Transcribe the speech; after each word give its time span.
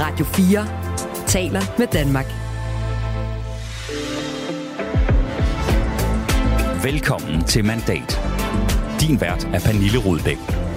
Radio 0.00 0.24
4 0.24 0.66
taler 1.26 1.60
med 1.78 1.86
Danmark. 1.86 2.26
Velkommen 6.84 7.44
til 7.44 7.64
Mandat. 7.64 8.20
Din 9.00 9.20
vært 9.20 9.44
er 9.44 9.60
Pernille 9.60 9.98
Rudbæk. 9.98 10.69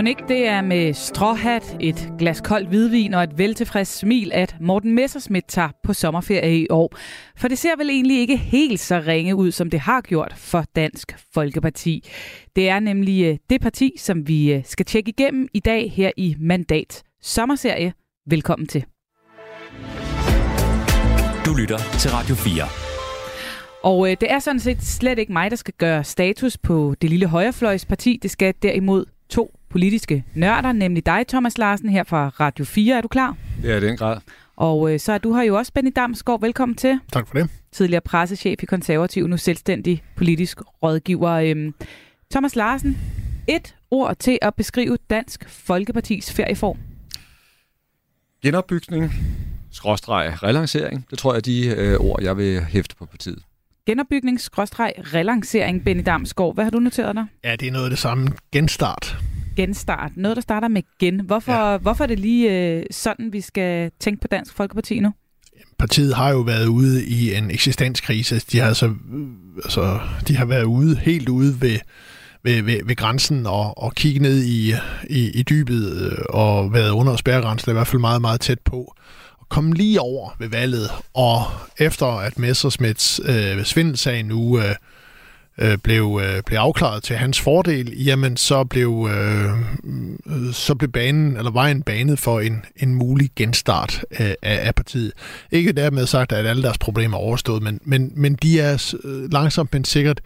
Monik, 0.00 0.28
det 0.28 0.46
er 0.46 0.60
med 0.60 0.94
stråhat, 0.94 1.76
et 1.80 2.12
glas 2.18 2.40
koldt 2.40 2.68
hvidvin 2.68 3.14
og 3.14 3.22
et 3.22 3.38
veltilfreds 3.38 3.88
smil, 3.88 4.30
at 4.34 4.56
Morten 4.60 4.94
Messersmith 4.94 5.46
tager 5.48 5.68
på 5.84 5.92
sommerferie 5.92 6.58
i 6.58 6.66
år. 6.70 6.96
For 7.36 7.48
det 7.48 7.58
ser 7.58 7.76
vel 7.76 7.90
egentlig 7.90 8.20
ikke 8.20 8.36
helt 8.36 8.80
så 8.80 9.02
ringe 9.06 9.36
ud, 9.36 9.50
som 9.50 9.70
det 9.70 9.80
har 9.80 10.00
gjort 10.00 10.34
for 10.36 10.64
Dansk 10.76 11.16
Folkeparti. 11.34 12.08
Det 12.56 12.68
er 12.68 12.80
nemlig 12.80 13.24
øh, 13.24 13.38
det 13.50 13.60
parti, 13.60 13.92
som 13.98 14.28
vi 14.28 14.52
øh, 14.52 14.64
skal 14.64 14.86
tjekke 14.86 15.08
igennem 15.08 15.48
i 15.54 15.60
dag 15.60 15.92
her 15.92 16.10
i 16.16 16.36
Mandat 16.38 17.02
Sommerserie. 17.22 17.92
Velkommen 18.26 18.68
til. 18.68 18.84
Du 21.46 21.54
lytter 21.54 21.78
til 21.98 22.10
Radio 22.10 22.34
4. 22.34 22.64
Og 23.82 24.10
øh, 24.10 24.16
det 24.20 24.32
er 24.32 24.38
sådan 24.38 24.60
set 24.60 24.82
slet 24.82 25.18
ikke 25.18 25.32
mig, 25.32 25.50
der 25.50 25.56
skal 25.56 25.74
gøre 25.78 26.04
status 26.04 26.58
på 26.58 26.94
det 27.02 27.10
lille 27.10 27.26
højrefløjsparti. 27.26 28.18
Det 28.22 28.30
skal 28.30 28.54
derimod 28.62 29.04
to 29.28 29.59
politiske 29.70 30.24
nørder, 30.34 30.72
nemlig 30.72 31.06
dig, 31.06 31.24
Thomas 31.28 31.58
Larsen, 31.58 31.88
her 31.88 32.04
fra 32.04 32.28
Radio 32.28 32.64
4. 32.64 32.96
Er 32.96 33.00
du 33.00 33.08
klar? 33.08 33.36
Ja, 33.62 33.76
i 33.76 33.80
den 33.80 33.96
grad. 33.96 34.18
Og 34.56 34.92
øh, 34.92 35.00
så 35.00 35.12
er 35.12 35.18
du 35.18 35.34
her 35.34 35.42
jo 35.42 35.56
også, 35.56 35.72
Benny 35.72 35.92
Damsgaard. 35.96 36.40
Velkommen 36.40 36.76
til. 36.76 36.98
Tak 37.12 37.26
for 37.28 37.34
det. 37.34 37.50
Tidligere 37.72 38.00
pressechef 38.00 38.62
i 38.62 38.66
Konservativ, 38.66 39.26
nu 39.26 39.36
selvstændig 39.36 40.02
politisk 40.16 40.58
rådgiver. 40.82 41.30
Øhm, 41.30 41.74
Thomas 42.30 42.56
Larsen, 42.56 42.98
et 43.48 43.74
ord 43.90 44.16
til 44.16 44.38
at 44.42 44.54
beskrive 44.54 44.98
Dansk 45.10 45.48
Folkepartis 45.48 46.32
ferieform. 46.32 46.78
Genopbygning, 48.42 49.12
skråstreg, 49.70 50.42
relancering. 50.42 51.06
Det 51.10 51.18
tror 51.18 51.32
jeg 51.32 51.36
er 51.36 51.40
de 51.40 51.66
øh, 51.66 51.96
ord, 52.00 52.22
jeg 52.22 52.36
vil 52.36 52.60
hæfte 52.64 52.96
på 52.96 53.06
partiet. 53.06 53.42
Genopbygning, 53.86 54.40
skråstreg, 54.40 54.92
relancering, 54.98 55.84
Benny 55.84 56.02
Damsgaard. 56.06 56.54
Hvad 56.54 56.64
har 56.64 56.70
du 56.70 56.78
noteret 56.78 57.16
dig? 57.16 57.26
Ja, 57.44 57.56
det 57.56 57.68
er 57.68 57.72
noget 57.72 57.84
af 57.84 57.90
det 57.90 57.98
samme. 57.98 58.32
Genstart. 58.52 59.16
Genstart. 59.60 60.12
Noget, 60.16 60.36
der 60.36 60.40
starter 60.40 60.68
med 60.68 60.82
gen. 61.00 61.20
Hvorfor, 61.20 61.72
ja. 61.72 61.78
hvorfor 61.78 62.04
er 62.04 62.08
det 62.08 62.18
lige 62.18 62.52
øh, 62.52 62.82
sådan, 62.90 63.32
vi 63.32 63.40
skal 63.40 63.90
tænke 64.00 64.20
på 64.20 64.28
Dansk 64.28 64.54
Folkeparti 64.54 65.00
nu? 65.00 65.12
Partiet 65.78 66.14
har 66.14 66.30
jo 66.30 66.40
været 66.40 66.66
ude 66.66 67.06
i 67.06 67.34
en 67.34 67.50
eksistenskrise. 67.50 68.40
De 68.52 68.58
har, 68.58 68.66
altså, 68.66 68.94
altså, 69.64 70.00
de 70.28 70.36
har 70.36 70.44
været 70.44 70.64
ude, 70.64 70.96
helt 70.96 71.28
ude 71.28 71.60
ved, 71.60 71.78
ved, 72.42 72.62
ved, 72.62 72.80
ved 72.84 72.96
grænsen 72.96 73.46
og, 73.46 73.78
og 73.78 73.94
kigge 73.94 74.20
ned 74.20 74.42
i, 74.42 74.72
i, 75.10 75.30
i 75.30 75.42
dybet 75.42 76.02
øh, 76.02 76.18
og 76.28 76.72
været 76.72 76.90
under 76.90 77.16
spærregrænsen, 77.16 77.70
i 77.70 77.72
hvert 77.72 77.86
fald 77.86 78.00
meget, 78.00 78.20
meget 78.20 78.40
tæt 78.40 78.60
på. 78.60 78.94
Komme 79.48 79.74
lige 79.74 80.00
over 80.00 80.36
ved 80.38 80.48
valget, 80.48 80.90
og 81.14 81.42
efter 81.78 82.06
at 82.06 82.38
Messersmiths 82.38 83.20
øh, 83.24 83.64
svindelsag 83.64 84.22
nu 84.22 84.58
øh, 84.58 84.74
øh, 85.60 85.78
blev, 85.78 86.20
øh, 86.24 86.42
blev 86.46 86.58
afklaret 86.58 87.02
til 87.02 87.16
hans 87.16 87.40
fordel, 87.40 88.04
jamen 88.04 88.36
så 88.36 88.64
blev, 88.64 89.08
øh, 89.10 89.50
så 90.52 90.74
blev 90.74 90.92
banen, 90.92 91.36
eller 91.36 91.50
vejen 91.50 91.82
banet 91.82 92.18
for 92.18 92.40
en, 92.40 92.64
en 92.76 92.94
mulig 92.94 93.30
genstart 93.36 94.04
øh, 94.20 94.20
af, 94.20 94.66
af 94.66 94.74
partiet. 94.74 95.12
Ikke 95.50 95.72
dermed 95.72 96.06
sagt, 96.06 96.32
at 96.32 96.46
alle 96.46 96.62
deres 96.62 96.78
problemer 96.78 97.16
er 97.16 97.20
overstået, 97.20 97.62
men, 97.62 97.80
men, 97.84 98.12
men 98.14 98.34
de 98.34 98.60
er 98.60 98.94
øh, 99.04 99.32
langsomt 99.32 99.72
men 99.72 99.84
sikkert 99.84 100.20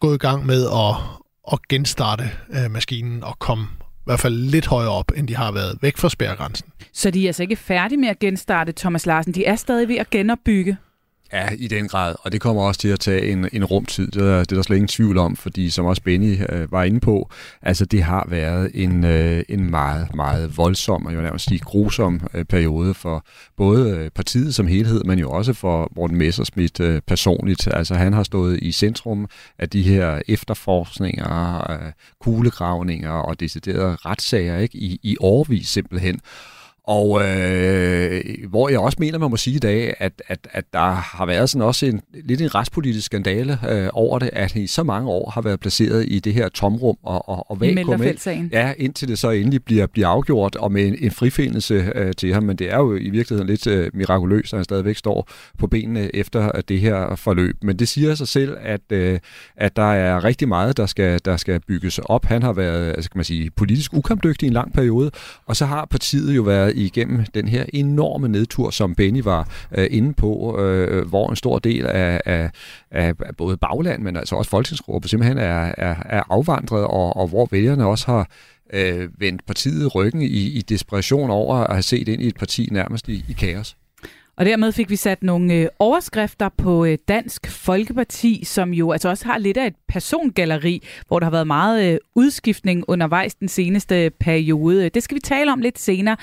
gået 0.00 0.14
i 0.14 0.18
gang 0.18 0.46
med 0.46 0.66
at, 0.66 0.96
at 1.52 1.68
genstarte 1.68 2.30
øh, 2.50 2.70
maskinen 2.70 3.24
og 3.24 3.38
komme 3.38 3.66
i 3.82 4.04
hvert 4.04 4.20
fald 4.20 4.34
lidt 4.34 4.66
højere 4.66 4.90
op, 4.90 5.12
end 5.16 5.28
de 5.28 5.36
har 5.36 5.52
været 5.52 5.78
væk 5.82 5.96
fra 5.96 6.08
spærregrænsen. 6.08 6.68
Så 6.92 7.10
de 7.10 7.24
er 7.24 7.28
altså 7.28 7.42
ikke 7.42 7.56
færdige 7.56 7.98
med 7.98 8.08
at 8.08 8.18
genstarte, 8.18 8.72
Thomas 8.72 9.06
Larsen. 9.06 9.34
De 9.34 9.44
er 9.44 9.56
stadig 9.56 9.88
ved 9.88 9.96
at 9.96 10.10
genopbygge. 10.10 10.76
Ja, 11.32 11.48
i 11.58 11.68
den 11.68 11.88
grad, 11.88 12.14
og 12.20 12.32
det 12.32 12.40
kommer 12.40 12.62
også 12.62 12.80
til 12.80 12.88
at 12.88 13.00
tage 13.00 13.32
en, 13.32 13.48
en 13.52 13.64
rumtid, 13.64 14.10
det 14.10 14.22
er, 14.22 14.38
det 14.38 14.52
er 14.52 14.56
der 14.56 14.62
slet 14.62 14.76
ingen 14.76 14.88
tvivl 14.88 15.18
om, 15.18 15.36
fordi 15.36 15.70
som 15.70 15.86
også 15.86 16.02
Benny 16.02 16.40
øh, 16.48 16.72
var 16.72 16.84
inde 16.84 17.00
på, 17.00 17.30
altså 17.62 17.84
det 17.84 18.02
har 18.02 18.26
været 18.28 18.70
en, 18.74 19.04
øh, 19.04 19.42
en 19.48 19.70
meget, 19.70 20.14
meget 20.14 20.56
voldsom, 20.56 21.06
og 21.06 21.12
jeg 21.12 21.18
vil 21.18 21.24
nærmest 21.24 21.48
sige 21.48 21.58
grusom 21.58 22.20
øh, 22.34 22.44
periode 22.44 22.94
for 22.94 23.24
både 23.56 23.90
øh, 23.90 24.10
partiet 24.10 24.54
som 24.54 24.66
helhed, 24.66 25.04
men 25.04 25.18
jo 25.18 25.30
også 25.30 25.52
for 25.52 25.92
Morten 25.96 26.16
Messersmith 26.16 26.80
øh, 26.80 27.00
personligt. 27.06 27.68
Altså 27.74 27.94
han 27.94 28.12
har 28.12 28.22
stået 28.22 28.58
i 28.62 28.72
centrum 28.72 29.28
af 29.58 29.68
de 29.68 29.82
her 29.82 30.22
efterforskninger, 30.28 31.70
øh, 31.70 31.92
kuglegravninger 32.20 33.10
og 33.12 33.40
deciderede 33.40 33.96
retssager 34.06 34.58
ikke, 34.58 34.78
i, 34.78 35.00
i 35.02 35.16
årvis 35.20 35.68
simpelthen. 35.68 36.20
Og 36.86 37.20
øh, 37.20 38.03
hvor 38.54 38.68
jeg 38.68 38.78
også 38.78 38.96
mener, 39.00 39.18
man 39.18 39.30
må 39.30 39.36
sige 39.36 39.56
i 39.56 39.58
dag, 39.58 39.94
at, 39.98 40.22
at, 40.28 40.48
at 40.52 40.64
der 40.72 40.90
har 40.90 41.26
været 41.26 41.50
sådan 41.50 41.66
også 41.66 41.86
en 41.86 42.00
lidt 42.24 42.40
en 42.40 42.54
retspolitisk 42.54 43.06
skandale 43.06 43.58
øh, 43.70 43.88
over 43.92 44.18
det, 44.18 44.30
at 44.32 44.56
i 44.56 44.66
så 44.66 44.82
mange 44.82 45.10
år 45.10 45.30
har 45.30 45.40
været 45.40 45.60
placeret 45.60 46.04
i 46.08 46.18
det 46.18 46.34
her 46.34 46.48
tomrum 46.48 46.96
og, 47.02 47.28
og, 47.28 47.50
og 47.50 47.60
vakuum. 47.60 47.74
Ja, 48.52 48.72
indtil 48.78 49.08
det 49.08 49.18
så 49.18 49.30
endelig 49.30 49.64
bliver, 49.64 49.86
bliver 49.86 50.08
afgjort 50.08 50.56
og 50.56 50.72
med 50.72 50.86
en, 50.86 50.96
en 51.00 51.10
frifindelse 51.10 51.92
øh, 51.94 52.12
til 52.18 52.34
ham. 52.34 52.42
Men 52.42 52.56
det 52.56 52.72
er 52.72 52.76
jo 52.76 52.96
i 52.96 53.10
virkeligheden 53.10 53.50
lidt 53.50 53.66
øh, 53.66 53.90
mirakuløst, 53.94 54.52
at 54.52 54.58
han 54.58 54.64
stadigvæk 54.64 54.96
står 54.96 55.30
på 55.58 55.66
benene 55.66 56.16
efter 56.16 56.50
det 56.68 56.80
her 56.80 57.16
forløb. 57.16 57.56
Men 57.62 57.78
det 57.78 57.88
siger 57.88 58.14
sig 58.14 58.28
selv, 58.28 58.56
at, 58.60 58.80
øh, 58.90 59.18
at 59.56 59.76
der 59.76 59.92
er 59.92 60.24
rigtig 60.24 60.48
meget, 60.48 60.76
der 60.76 60.86
skal, 60.86 61.20
der 61.24 61.36
skal 61.36 61.60
bygges 61.60 61.98
op. 61.98 62.24
Han 62.24 62.42
har 62.42 62.52
været 62.52 62.88
altså, 62.88 63.10
kan 63.10 63.18
man 63.18 63.24
sige, 63.24 63.50
politisk 63.50 63.94
ukampdygtig 63.94 64.46
i 64.46 64.48
en 64.48 64.52
lang 64.52 64.72
periode, 64.72 65.10
og 65.46 65.56
så 65.56 65.66
har 65.66 65.84
partiet 65.84 66.36
jo 66.36 66.42
været 66.42 66.72
igennem 66.76 67.24
den 67.34 67.48
her 67.48 67.64
enorme 67.72 68.28
nedtur, 68.44 68.70
som 68.70 68.94
Benny 68.94 69.22
var 69.22 69.48
øh, 69.72 69.86
inde 69.90 70.14
på, 70.14 70.58
øh, 70.60 71.08
hvor 71.08 71.30
en 71.30 71.36
stor 71.36 71.58
del 71.58 71.86
af, 71.86 72.20
af, 72.24 72.50
af 72.90 73.12
både 73.36 73.56
bagland, 73.56 74.02
men 74.02 74.16
altså 74.16 74.36
også 74.36 74.50
folketingsgrupper 74.50 75.08
simpelthen 75.08 75.38
er, 75.38 75.72
er, 75.76 75.94
er 76.04 76.22
afvandret, 76.30 76.84
og, 76.84 77.16
og 77.16 77.28
hvor 77.28 77.48
vælgerne 77.50 77.86
også 77.86 78.06
har 78.06 78.28
øh, 78.72 79.08
vendt 79.20 79.46
partiet 79.46 79.94
ryggen 79.94 80.22
i, 80.22 80.58
i 80.58 80.60
desperation 80.60 81.30
over 81.30 81.56
at 81.56 81.74
have 81.74 81.82
set 81.82 82.08
ind 82.08 82.22
i 82.22 82.26
et 82.26 82.36
parti 82.36 82.68
nærmest 82.72 83.08
i, 83.08 83.24
i 83.28 83.32
kaos. 83.32 83.76
Og 84.36 84.44
dermed 84.44 84.72
fik 84.72 84.90
vi 84.90 84.96
sat 84.96 85.22
nogle 85.22 85.54
øh, 85.54 85.66
overskrifter 85.78 86.48
på 86.48 86.84
øh, 86.84 86.98
Dansk 87.08 87.50
Folkeparti, 87.50 88.44
som 88.44 88.74
jo 88.74 88.92
altså 88.92 89.08
også 89.08 89.26
har 89.26 89.38
lidt 89.38 89.56
af 89.56 89.66
et 89.66 89.74
persongalleri, 89.88 90.82
hvor 91.08 91.18
der 91.18 91.26
har 91.26 91.30
været 91.30 91.46
meget 91.46 91.92
øh, 91.92 91.98
udskiftning 92.14 92.84
undervejs 92.88 93.34
den 93.34 93.48
seneste 93.48 94.10
periode. 94.20 94.88
Det 94.88 95.02
skal 95.02 95.14
vi 95.14 95.20
tale 95.20 95.52
om 95.52 95.60
lidt 95.60 95.78
senere. 95.78 96.16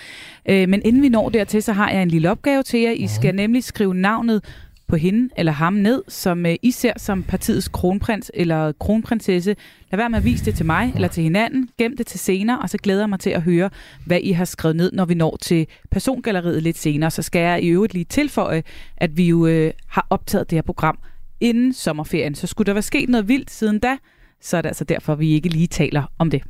Øh, 0.50 0.70
men 0.70 0.82
inden 0.86 1.02
vi 1.02 1.10
når 1.10 1.30
dertil, 1.30 1.64
så 1.64 1.74
har 1.74 1.92
jeg 1.92 2.02
en 2.02 2.10
lille 2.10 2.32
opgave 2.32 2.64
til 2.64 2.80
jer. 2.80 2.92
I 2.92 3.08
skal 3.08 3.36
nemlig 3.36 3.64
skrive 3.64 3.96
navnet 3.96 4.44
på 4.92 4.98
hende 4.98 5.30
eller 5.38 5.52
ham 5.52 5.74
ned, 5.74 6.04
som 6.08 6.46
øh, 6.46 6.56
I 6.62 6.72
ser 6.72 6.94
som 6.98 7.24
partiets 7.24 7.68
kronprins 7.68 8.32
eller 8.34 8.72
kronprinsesse. 8.72 9.56
Lad 9.92 9.98
være 9.98 10.10
med 10.10 10.18
at 10.18 10.26
vise 10.26 10.46
det 10.46 10.56
til 10.56 10.66
mig 10.66 10.92
eller 10.96 11.08
til 11.08 11.24
hinanden. 11.24 11.70
Gem 11.78 11.98
det 11.98 12.08
til 12.08 12.20
senere, 12.20 12.60
og 12.60 12.70
så 12.70 12.78
glæder 12.78 13.02
jeg 13.02 13.10
mig 13.10 13.20
til 13.20 13.30
at 13.30 13.42
høre, 13.42 13.70
hvad 14.06 14.20
I 14.22 14.32
har 14.32 14.46
skrevet 14.46 14.76
ned, 14.76 14.92
når 14.92 15.06
vi 15.06 15.14
når 15.14 15.38
til 15.42 15.68
persongalleriet 15.92 16.64
lidt 16.64 16.78
senere. 16.78 17.12
Så 17.12 17.22
skal 17.22 17.40
jeg 17.40 17.64
i 17.64 17.68
øvrigt 17.68 17.94
lige 17.94 18.06
tilføje, 18.06 18.64
at 18.98 19.18
vi 19.18 19.28
jo 19.28 19.48
øh, 19.48 19.74
har 19.88 20.08
optaget 20.10 20.50
det 20.50 20.58
her 20.58 20.62
program 20.62 21.00
inden 21.40 21.74
sommerferien. 21.74 22.36
Så 22.36 22.48
skulle 22.48 22.66
der 22.66 22.74
være 22.74 22.82
sket 22.82 23.10
noget 23.10 23.28
vildt 23.28 23.52
siden 23.52 23.80
da, 23.80 23.98
så 24.42 24.58
er 24.58 24.62
det 24.62 24.70
altså 24.70 24.84
derfor, 24.84 25.16
vi 25.16 25.32
ikke 25.32 25.50
lige 25.50 25.68
taler 25.68 26.04
om 26.20 26.30
det. 26.30 26.44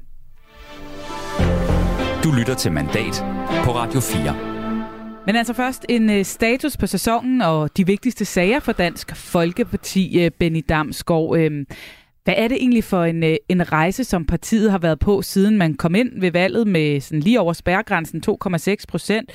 Du 2.23 2.31
lytter 2.31 2.55
til 2.57 2.71
Mandat 2.71 3.25
på 3.63 3.71
Radio 3.75 3.99
4. 3.99 4.50
Men 5.25 5.35
altså 5.35 5.53
først 5.53 5.85
en 5.89 6.09
øh, 6.09 6.25
status 6.25 6.77
på 6.77 6.87
sæsonen 6.87 7.41
og 7.41 7.77
de 7.77 7.85
vigtigste 7.85 8.25
sager 8.25 8.59
for 8.59 8.71
Dansk 8.71 9.15
Folkeparti, 9.15 10.19
øh, 10.19 10.31
Benny 10.31 10.63
Damsgaard. 10.69 11.37
Øhm, 11.37 11.65
hvad 12.23 12.33
er 12.37 12.47
det 12.47 12.57
egentlig 12.57 12.83
for 12.83 13.03
en, 13.03 13.23
øh, 13.23 13.35
en 13.49 13.71
rejse, 13.71 14.03
som 14.03 14.25
partiet 14.25 14.71
har 14.71 14.77
været 14.77 14.99
på, 14.99 15.21
siden 15.21 15.57
man 15.57 15.73
kom 15.73 15.95
ind 15.95 16.21
ved 16.21 16.31
valget 16.31 16.67
med 16.67 17.01
sådan 17.01 17.19
lige 17.19 17.39
over 17.39 17.53
spærregrænsen 17.53 18.21
2,6 18.21 18.85
procent, 18.87 19.31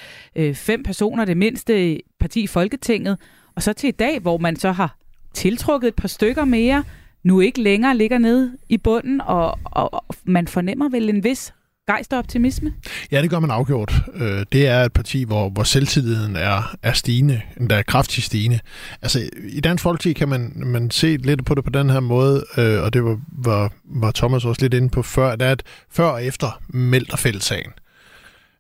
fem 0.54 0.82
personer, 0.82 1.24
det 1.24 1.36
mindste 1.36 2.00
parti 2.20 2.40
i 2.40 2.46
Folketinget, 2.46 3.18
og 3.54 3.62
så 3.62 3.72
til 3.72 3.88
i 3.88 3.92
dag, 3.92 4.20
hvor 4.20 4.38
man 4.38 4.56
så 4.56 4.72
har 4.72 4.96
tiltrukket 5.34 5.88
et 5.88 5.94
par 5.94 6.08
stykker 6.08 6.44
mere, 6.44 6.84
nu 7.24 7.40
ikke 7.40 7.60
længere 7.60 7.96
ligger 7.96 8.18
nede 8.18 8.56
i 8.68 8.78
bunden, 8.78 9.20
og, 9.20 9.58
og, 9.64 9.94
og 9.94 10.14
man 10.24 10.48
fornemmer 10.48 10.88
vel 10.88 11.08
en 11.08 11.24
vis 11.24 11.52
gejst 11.86 12.12
og 12.12 12.18
optimisme? 12.18 12.74
Ja, 13.12 13.22
det 13.22 13.30
gør 13.30 13.38
man 13.38 13.50
afgjort. 13.50 13.94
Øh, 14.14 14.46
det 14.52 14.66
er 14.66 14.84
et 14.84 14.92
parti, 14.92 15.22
hvor, 15.22 15.48
hvor 15.48 15.62
selvtilliden 15.62 16.36
er, 16.36 16.76
er 16.82 16.92
stigende, 16.92 17.40
endda 17.60 17.82
kraftigt 17.82 18.26
stigende. 18.26 18.60
Altså, 19.02 19.28
i 19.48 19.60
Dansk 19.60 19.82
Folkeparti 19.82 20.12
kan 20.12 20.28
man, 20.28 20.52
man 20.56 20.90
se 20.90 21.16
lidt 21.16 21.44
på 21.44 21.54
det 21.54 21.64
på 21.64 21.70
den 21.70 21.90
her 21.90 22.00
måde, 22.00 22.44
øh, 22.58 22.82
og 22.82 22.92
det 22.92 23.04
var, 23.04 23.20
var, 23.28 23.72
var 23.84 24.10
Thomas 24.10 24.44
også 24.44 24.62
lidt 24.62 24.74
inde 24.74 24.88
på 24.88 25.02
før, 25.02 25.36
det 25.36 25.46
er, 25.46 25.52
at 25.52 25.62
før 25.90 26.06
og 26.06 26.24
efter 26.24 26.60
Melterfældt-sagen, 26.68 27.72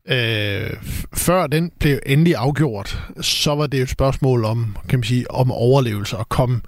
Øh, 0.08 0.70
før 1.14 1.46
den 1.46 1.72
blev 1.78 1.98
endelig 2.06 2.36
afgjort, 2.36 3.02
så 3.20 3.54
var 3.54 3.66
det 3.66 3.82
et 3.82 3.88
spørgsmål 3.88 4.44
om, 4.44 4.76
kan 4.88 4.98
man 4.98 5.04
sige, 5.04 5.30
om 5.30 5.52
overlevelse 5.52 6.16
og 6.16 6.28
komme 6.28 6.60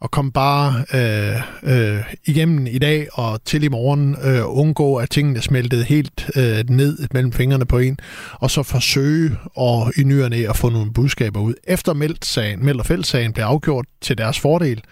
og 0.00 0.10
kom 0.10 0.32
bare 0.32 0.84
øh, 0.94 1.36
øh, 1.62 2.02
igennem 2.24 2.66
i 2.66 2.78
dag 2.78 3.08
og 3.12 3.44
til 3.44 3.62
i 3.62 3.68
morgen 3.68 4.16
øh, 4.24 4.40
undgå, 4.44 4.96
at 4.96 5.10
tingene 5.10 5.42
smeltede 5.42 5.84
helt 5.84 6.30
øh, 6.36 6.64
ned 6.70 6.98
mellem 7.12 7.32
fingrene 7.32 7.66
på 7.66 7.78
en, 7.78 7.98
og 8.32 8.50
så 8.50 8.62
forsøge 8.62 9.36
og 9.54 9.92
i 9.96 10.02
nyerne 10.02 10.36
at 10.36 10.56
få 10.56 10.68
nogle 10.68 10.92
budskaber 10.92 11.40
ud. 11.40 11.54
Efter 11.64 11.94
Meldt-sagen, 11.94 12.64
Meldt- 12.64 12.80
og 12.80 12.86
Fældt-sagen 12.86 13.32
blev 13.32 13.44
afgjort 13.44 13.86
til 14.00 14.18
deres 14.18 14.40
fordel, 14.40 14.82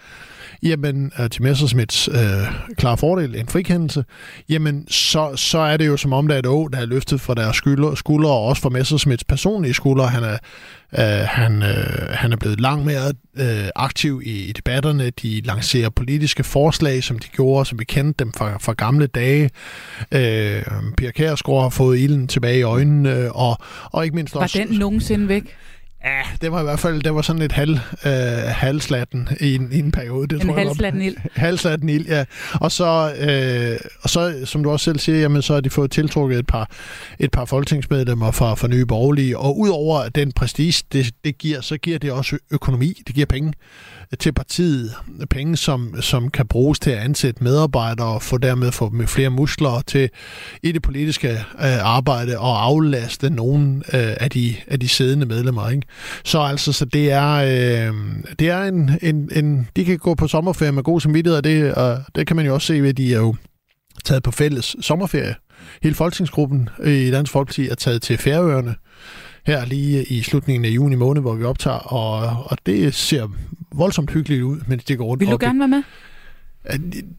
jamen 0.65 1.11
øh, 1.19 1.29
til 1.29 1.43
Messersmiths 1.43 2.07
øh, 2.07 2.17
klare 2.77 2.97
fordel, 2.97 3.35
en 3.35 3.47
frikendelse, 3.47 4.05
jamen 4.49 4.87
så, 4.87 5.35
så 5.35 5.57
er 5.57 5.77
det 5.77 5.87
jo 5.87 5.97
som 5.97 6.13
om, 6.13 6.27
der 6.27 6.35
er 6.35 6.39
et 6.39 6.45
å, 6.45 6.67
der 6.67 6.79
er 6.79 6.85
løftet 6.85 7.21
fra 7.21 7.33
deres 7.33 7.55
skuldre, 7.55 7.97
skuldre 7.97 8.29
og 8.29 8.45
også 8.45 8.61
fra 8.61 8.69
Messersmiths 8.69 9.23
personlige 9.23 9.73
skuldre. 9.73 10.07
Han 10.07 10.23
er, 10.23 10.37
øh, 10.99 11.27
han, 11.27 11.63
øh, 11.63 12.09
han 12.09 12.31
er 12.31 12.37
blevet 12.37 12.59
langt 12.59 12.85
mere 12.85 13.13
øh, 13.37 13.69
aktiv 13.75 14.21
i, 14.25 14.49
i 14.49 14.51
debatterne. 14.51 15.09
De 15.09 15.41
lancerer 15.41 15.89
politiske 15.89 16.43
forslag, 16.43 17.03
som 17.03 17.19
de 17.19 17.27
gjorde, 17.27 17.65
som 17.65 17.79
vi 17.79 17.83
kendte 17.83 18.23
dem 18.23 18.33
fra, 18.33 18.57
fra 18.57 18.73
gamle 18.73 19.07
dage. 19.07 19.49
Øh, 20.11 20.63
Pia 20.97 21.11
Kærsgaard 21.11 21.61
har 21.61 21.69
fået 21.69 21.99
ilden 21.99 22.27
tilbage 22.27 22.59
i 22.59 22.63
øjnene, 22.63 23.31
og, 23.31 23.57
og 23.91 24.03
ikke 24.03 24.15
mindst 24.15 24.35
Var 24.35 24.41
også... 24.41 24.65
den 24.69 24.79
nogensinde 24.79 25.27
væk? 25.27 25.55
Ja, 26.05 26.21
det 26.41 26.51
var 26.51 26.59
i 26.59 26.63
hvert 26.63 26.79
fald 26.79 27.01
det 27.01 27.15
var 27.15 27.21
sådan 27.21 27.39
lidt 27.39 27.51
halv, 27.51 27.79
øh, 28.05 28.11
halvslatten 28.47 29.29
i 29.39 29.55
en, 29.55 29.69
i 29.71 29.79
en 29.79 29.91
periode. 29.91 30.27
Det 30.27 30.41
En 30.41 30.47
tror 30.47 30.57
halvslatten 30.57 31.01
ild. 31.01 31.15
Halvslatten 31.35 31.89
ild, 31.89 32.07
ja. 32.07 32.25
Og 32.53 32.71
så, 32.71 33.13
øh, 33.19 33.89
og 34.01 34.09
så, 34.09 34.41
som 34.45 34.63
du 34.63 34.71
også 34.71 34.83
selv 34.83 34.99
siger, 34.99 35.19
jamen, 35.19 35.41
så 35.41 35.53
har 35.53 35.61
de 35.61 35.69
fået 35.69 35.91
tiltrukket 35.91 36.39
et 36.39 36.47
par, 36.47 36.69
et 37.19 37.31
par 37.31 37.45
folketingsmedlemmer 37.45 38.31
fra, 38.31 38.55
fra 38.55 38.67
Nye 38.67 38.85
Borgerlige. 38.85 39.37
Og 39.37 39.59
udover 39.59 40.09
den 40.09 40.31
prestige, 40.31 40.83
det, 40.91 41.11
det 41.23 41.37
giver, 41.37 41.61
så 41.61 41.77
giver 41.77 41.99
det 41.99 42.11
også 42.11 42.37
økonomi. 42.51 43.01
Det 43.07 43.15
giver 43.15 43.27
penge 43.27 43.53
til 44.19 44.33
partiet. 44.33 44.95
Penge, 45.29 45.57
som, 45.57 46.01
som 46.01 46.29
kan 46.29 46.47
bruges 46.47 46.79
til 46.79 46.91
at 46.91 46.97
ansætte 46.97 47.43
medarbejdere 47.43 48.07
og 48.07 48.21
få 48.21 48.37
dermed 48.37 48.71
få 48.71 48.89
med 48.89 49.07
flere 49.07 49.29
muskler 49.29 49.81
til 49.87 50.09
i 50.63 50.71
det 50.71 50.81
politiske 50.81 51.29
øh, 51.31 51.85
arbejde 51.85 52.39
og 52.39 52.65
aflaste 52.65 53.29
nogle 53.29 53.75
øh, 53.77 54.13
af, 54.19 54.29
de, 54.29 54.55
af 54.67 54.79
de 54.79 54.87
siddende 54.87 55.25
medlemmer. 55.25 55.69
Ikke? 55.69 55.87
Så 56.25 56.39
altså, 56.39 56.73
så 56.73 56.85
det 56.85 57.11
er, 57.11 57.31
øh, 57.31 57.93
det 58.39 58.49
er 58.49 58.63
en, 58.63 58.91
en, 59.01 59.29
en, 59.35 59.67
de 59.75 59.85
kan 59.85 59.97
gå 59.97 60.15
på 60.15 60.27
sommerferie 60.27 60.71
med 60.71 60.83
god 60.83 61.01
samvittighed, 61.01 61.37
og 61.37 61.43
det, 61.43 61.73
og 61.73 62.01
det 62.15 62.27
kan 62.27 62.35
man 62.35 62.45
jo 62.45 62.53
også 62.53 62.67
se 62.67 62.81
ved, 62.81 62.89
at 62.89 62.97
de 62.97 63.13
er 63.13 63.19
jo 63.19 63.35
taget 64.05 64.23
på 64.23 64.31
fælles 64.31 64.75
sommerferie. 64.81 65.35
Hele 65.83 65.95
folketingsgruppen 65.95 66.69
i 66.85 67.11
Dansk 67.11 67.31
Folkeparti 67.31 67.67
er 67.67 67.75
taget 67.75 68.01
til 68.01 68.17
Færøerne 68.17 68.75
her 69.45 69.65
lige 69.65 70.03
i 70.03 70.21
slutningen 70.21 70.65
af 70.65 70.69
juni 70.69 70.95
måned, 70.95 71.21
hvor 71.21 71.35
vi 71.35 71.43
optager, 71.43 71.77
og, 71.77 72.43
og 72.45 72.57
det 72.65 72.93
ser 72.93 73.27
voldsomt 73.71 74.11
hyggeligt 74.11 74.43
ud, 74.43 74.57
mens 74.67 74.83
det 74.83 74.97
går 74.97 75.05
rundt. 75.05 75.19
Vil 75.19 75.27
du 75.27 75.33
op 75.33 75.39
gerne 75.39 75.59
være 75.59 75.67
med? 75.67 75.83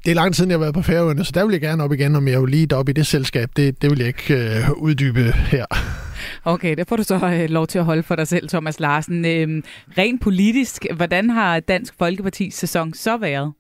det 0.05 0.11
er 0.11 0.14
lang 0.14 0.28
tid 0.28 0.34
siden, 0.34 0.50
jeg 0.50 0.58
har 0.58 0.61
været 0.61 0.75
på 0.75 0.82
Færøerne, 0.82 1.25
så 1.25 1.32
der 1.34 1.44
vil 1.44 1.52
jeg 1.52 1.61
gerne 1.61 1.84
op 1.84 1.93
igen, 1.93 2.17
om 2.17 2.28
jeg 2.28 2.40
vil 2.43 2.50
lige 2.50 2.76
op 2.76 2.88
i 2.88 2.93
det 2.93 3.06
selskab. 3.06 3.50
Det, 3.56 3.82
det 3.82 3.90
vil 3.90 3.99
jeg 3.99 4.08
ikke 4.08 4.34
øh, 4.34 4.70
uddybe 4.73 5.32
her. 5.32 5.67
Okay, 6.44 6.76
det 6.76 6.88
får 6.88 6.96
du 6.96 7.02
så 7.02 7.14
øh, 7.14 7.50
lov 7.50 7.67
til 7.67 7.78
at 7.78 7.84
holde 7.84 8.02
for 8.02 8.17
dig 8.17 8.28
selv, 8.28 8.49
Thomas 8.49 8.81
Larsen. 8.81 9.25
Øh, 9.25 9.62
rent 9.99 10.23
politisk, 10.23 10.87
hvordan 10.94 11.31
har 11.31 11.61
Dansk 11.61 11.94
Folkepartis 11.99 12.55
sæson 12.55 12.94
så 12.94 13.17
været? 13.17 13.52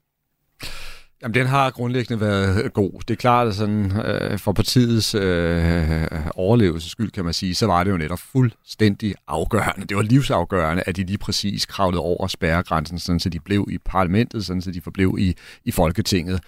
Jamen, 1.22 1.34
den 1.34 1.46
har 1.46 1.70
grundlæggende 1.70 2.20
været 2.20 2.64
øh, 2.64 2.70
god. 2.70 2.92
Det 3.08 3.14
er 3.14 3.18
klart, 3.18 3.48
at 3.48 3.54
sådan, 3.54 4.06
øh, 4.06 4.38
for 4.38 4.52
partiets 4.52 5.14
øh, 5.14 6.04
overlevelses 6.34 6.90
skyld, 6.90 7.10
kan 7.10 7.24
man 7.24 7.34
sige, 7.34 7.54
så 7.54 7.66
var 7.66 7.84
det 7.84 7.90
jo 7.90 7.96
netop 7.96 8.18
fuldstændig 8.18 9.14
afgørende. 9.28 9.86
Det 9.86 9.96
var 9.96 10.02
livsafgørende, 10.02 10.82
at 10.86 10.96
de 10.96 11.04
lige 11.04 11.18
præcis 11.18 11.66
kravlede 11.66 12.00
over 12.00 12.26
spærregrænsen, 12.26 12.98
sådan, 12.98 13.20
så 13.20 13.28
de 13.28 13.40
blev 13.40 13.66
i 13.70 13.78
parlamentet, 13.78 14.46
sådan, 14.46 14.62
så 14.62 14.70
de 14.70 14.80
forblev 14.80 15.16
i, 15.18 15.34
i 15.64 15.70
Folketinget. 15.70 16.40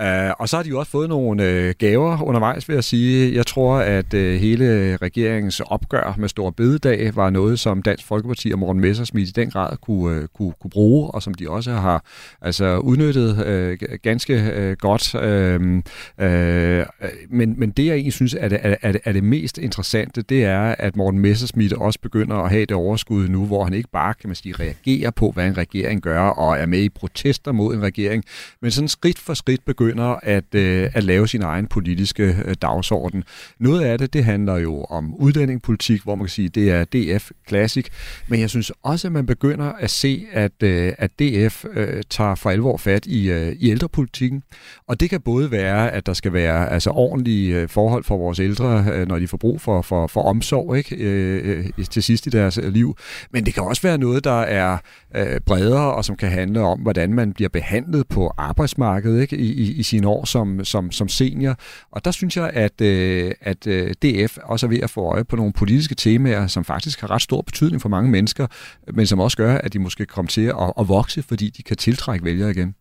Uh, 0.00 0.30
og 0.38 0.48
så 0.48 0.56
har 0.56 0.62
de 0.62 0.68
jo 0.68 0.78
også 0.78 0.90
fået 0.90 1.08
nogle 1.08 1.44
øh, 1.50 1.74
gaver 1.78 2.22
undervejs, 2.22 2.68
vil 2.68 2.74
jeg 2.74 2.84
sige. 2.84 3.34
Jeg 3.34 3.46
tror, 3.46 3.76
at 3.76 4.14
øh, 4.14 4.40
hele 4.40 4.96
regeringens 4.96 5.60
opgør 5.60 6.14
med 6.18 6.28
Stor 6.28 6.50
Bededag 6.50 7.16
var 7.16 7.30
noget, 7.30 7.60
som 7.60 7.82
Dansk 7.82 8.06
Folkeparti 8.06 8.52
og 8.52 8.58
Morten 8.58 8.82
Messersmith 8.82 9.28
i 9.28 9.32
den 9.32 9.50
grad 9.50 9.76
kunne, 9.76 10.16
øh, 10.16 10.28
kunne, 10.34 10.52
kunne 10.60 10.70
bruge, 10.70 11.10
og 11.10 11.22
som 11.22 11.34
de 11.34 11.50
også 11.50 11.72
har 11.72 12.04
altså, 12.40 12.78
udnyttet 12.78 13.46
øh, 13.46 13.78
ganske 14.02 14.34
øh, 14.34 14.76
godt. 14.76 15.14
Øh, 15.14 15.82
øh, 16.18 16.86
men, 17.30 17.54
men 17.58 17.70
det, 17.70 17.86
jeg 17.86 17.94
egentlig 17.94 18.12
synes 18.12 18.36
er 18.40 18.48
det, 18.48 18.58
er, 18.62 18.76
er, 18.82 18.92
det, 18.92 19.00
er 19.04 19.12
det 19.12 19.24
mest 19.24 19.58
interessante, 19.58 20.22
det 20.22 20.44
er, 20.44 20.74
at 20.78 20.96
Morten 20.96 21.20
Messersmith 21.20 21.74
også 21.78 21.98
begynder 22.00 22.36
at 22.36 22.50
have 22.50 22.66
det 22.66 22.76
overskud 22.76 23.28
nu, 23.28 23.46
hvor 23.46 23.64
han 23.64 23.74
ikke 23.74 23.88
bare, 23.92 24.14
kan 24.14 24.28
man 24.28 24.36
sige, 24.36 24.54
reagerer 24.60 25.10
på, 25.10 25.30
hvad 25.30 25.46
en 25.46 25.58
regering 25.58 26.02
gør, 26.02 26.20
og 26.20 26.58
er 26.58 26.66
med 26.66 26.78
i 26.78 26.88
protester 26.88 27.52
mod 27.52 27.74
en 27.74 27.82
regering, 27.82 28.24
men 28.62 28.70
sådan 28.70 28.88
skridt 28.88 29.18
for 29.18 29.34
skridt 29.34 29.64
begynder 29.64 29.83
at, 30.22 30.54
øh, 30.54 30.90
at 30.94 31.04
lave 31.04 31.28
sin 31.28 31.42
egen 31.42 31.66
politiske 31.66 32.36
øh, 32.44 32.54
dagsorden. 32.62 33.24
Noget 33.58 33.84
af 33.84 33.98
det, 33.98 34.12
det 34.12 34.24
handler 34.24 34.56
jo 34.56 34.84
om 34.84 35.14
udlændingepolitik, 35.14 36.02
hvor 36.02 36.14
man 36.14 36.26
kan 36.26 36.30
sige, 36.30 36.48
det 36.48 36.70
er 36.70 36.84
DF 36.84 37.30
Classic, 37.48 37.86
men 38.28 38.40
jeg 38.40 38.50
synes 38.50 38.72
også, 38.82 39.08
at 39.08 39.12
man 39.12 39.26
begynder 39.26 39.72
at 39.72 39.90
se, 39.90 40.26
at, 40.32 40.62
øh, 40.62 40.92
at 40.98 41.10
DF 41.18 41.64
øh, 41.74 42.02
tager 42.10 42.34
for 42.34 42.50
alvor 42.50 42.76
fat 42.76 43.06
i, 43.06 43.30
øh, 43.30 43.52
i 43.52 43.70
ældrepolitikken, 43.70 44.42
og 44.88 45.00
det 45.00 45.10
kan 45.10 45.20
både 45.20 45.50
være, 45.50 45.90
at 45.90 46.06
der 46.06 46.12
skal 46.12 46.32
være 46.32 46.70
altså, 46.70 46.90
ordentlige 46.90 47.60
øh, 47.60 47.68
forhold 47.68 48.04
for 48.04 48.16
vores 48.16 48.38
ældre, 48.38 48.86
øh, 48.92 49.08
når 49.08 49.18
de 49.18 49.28
får 49.28 49.36
brug 49.36 49.60
for, 49.60 49.82
for, 49.82 50.06
for 50.06 50.22
omsorg 50.22 50.76
ikke? 50.76 50.96
Øh, 50.96 51.64
øh, 51.78 51.86
til 51.90 52.02
sidst 52.02 52.26
i 52.26 52.30
deres 52.30 52.58
øh, 52.58 52.72
liv, 52.72 52.96
men 53.30 53.46
det 53.46 53.54
kan 53.54 53.62
også 53.62 53.82
være 53.82 53.98
noget, 53.98 54.24
der 54.24 54.40
er 54.40 54.78
øh, 55.16 55.40
bredere, 55.46 55.94
og 55.94 56.04
som 56.04 56.16
kan 56.16 56.28
handle 56.28 56.60
om, 56.60 56.80
hvordan 56.80 57.12
man 57.12 57.32
bliver 57.32 57.48
behandlet 57.48 58.08
på 58.08 58.32
arbejdsmarkedet 58.38 59.20
ikke? 59.20 59.36
I, 59.36 59.52
i, 59.52 59.73
i 59.74 59.82
sine 59.82 60.08
år 60.08 60.24
som, 60.24 60.64
som, 60.64 60.92
som 60.92 61.08
senior. 61.08 61.56
Og 61.90 62.04
der 62.04 62.10
synes 62.10 62.36
jeg, 62.36 62.50
at, 62.54 62.80
øh, 62.80 63.32
at 63.40 63.66
øh, 63.66 63.94
DF 64.02 64.38
også 64.42 64.66
er 64.66 64.70
ved 64.70 64.80
at 64.82 64.90
få 64.90 65.00
øje 65.00 65.24
på 65.24 65.36
nogle 65.36 65.52
politiske 65.52 65.94
temaer, 65.94 66.46
som 66.46 66.64
faktisk 66.64 67.00
har 67.00 67.10
ret 67.10 67.22
stor 67.22 67.42
betydning 67.42 67.82
for 67.82 67.88
mange 67.88 68.10
mennesker, 68.10 68.46
men 68.92 69.06
som 69.06 69.20
også 69.20 69.36
gør, 69.36 69.58
at 69.58 69.72
de 69.72 69.78
måske 69.78 70.06
kommer 70.06 70.28
til 70.28 70.42
at, 70.46 70.72
at 70.80 70.88
vokse, 70.88 71.22
fordi 71.22 71.50
de 71.50 71.62
kan 71.62 71.76
tiltrække 71.76 72.24
vælgere 72.24 72.50
igen. 72.50 72.74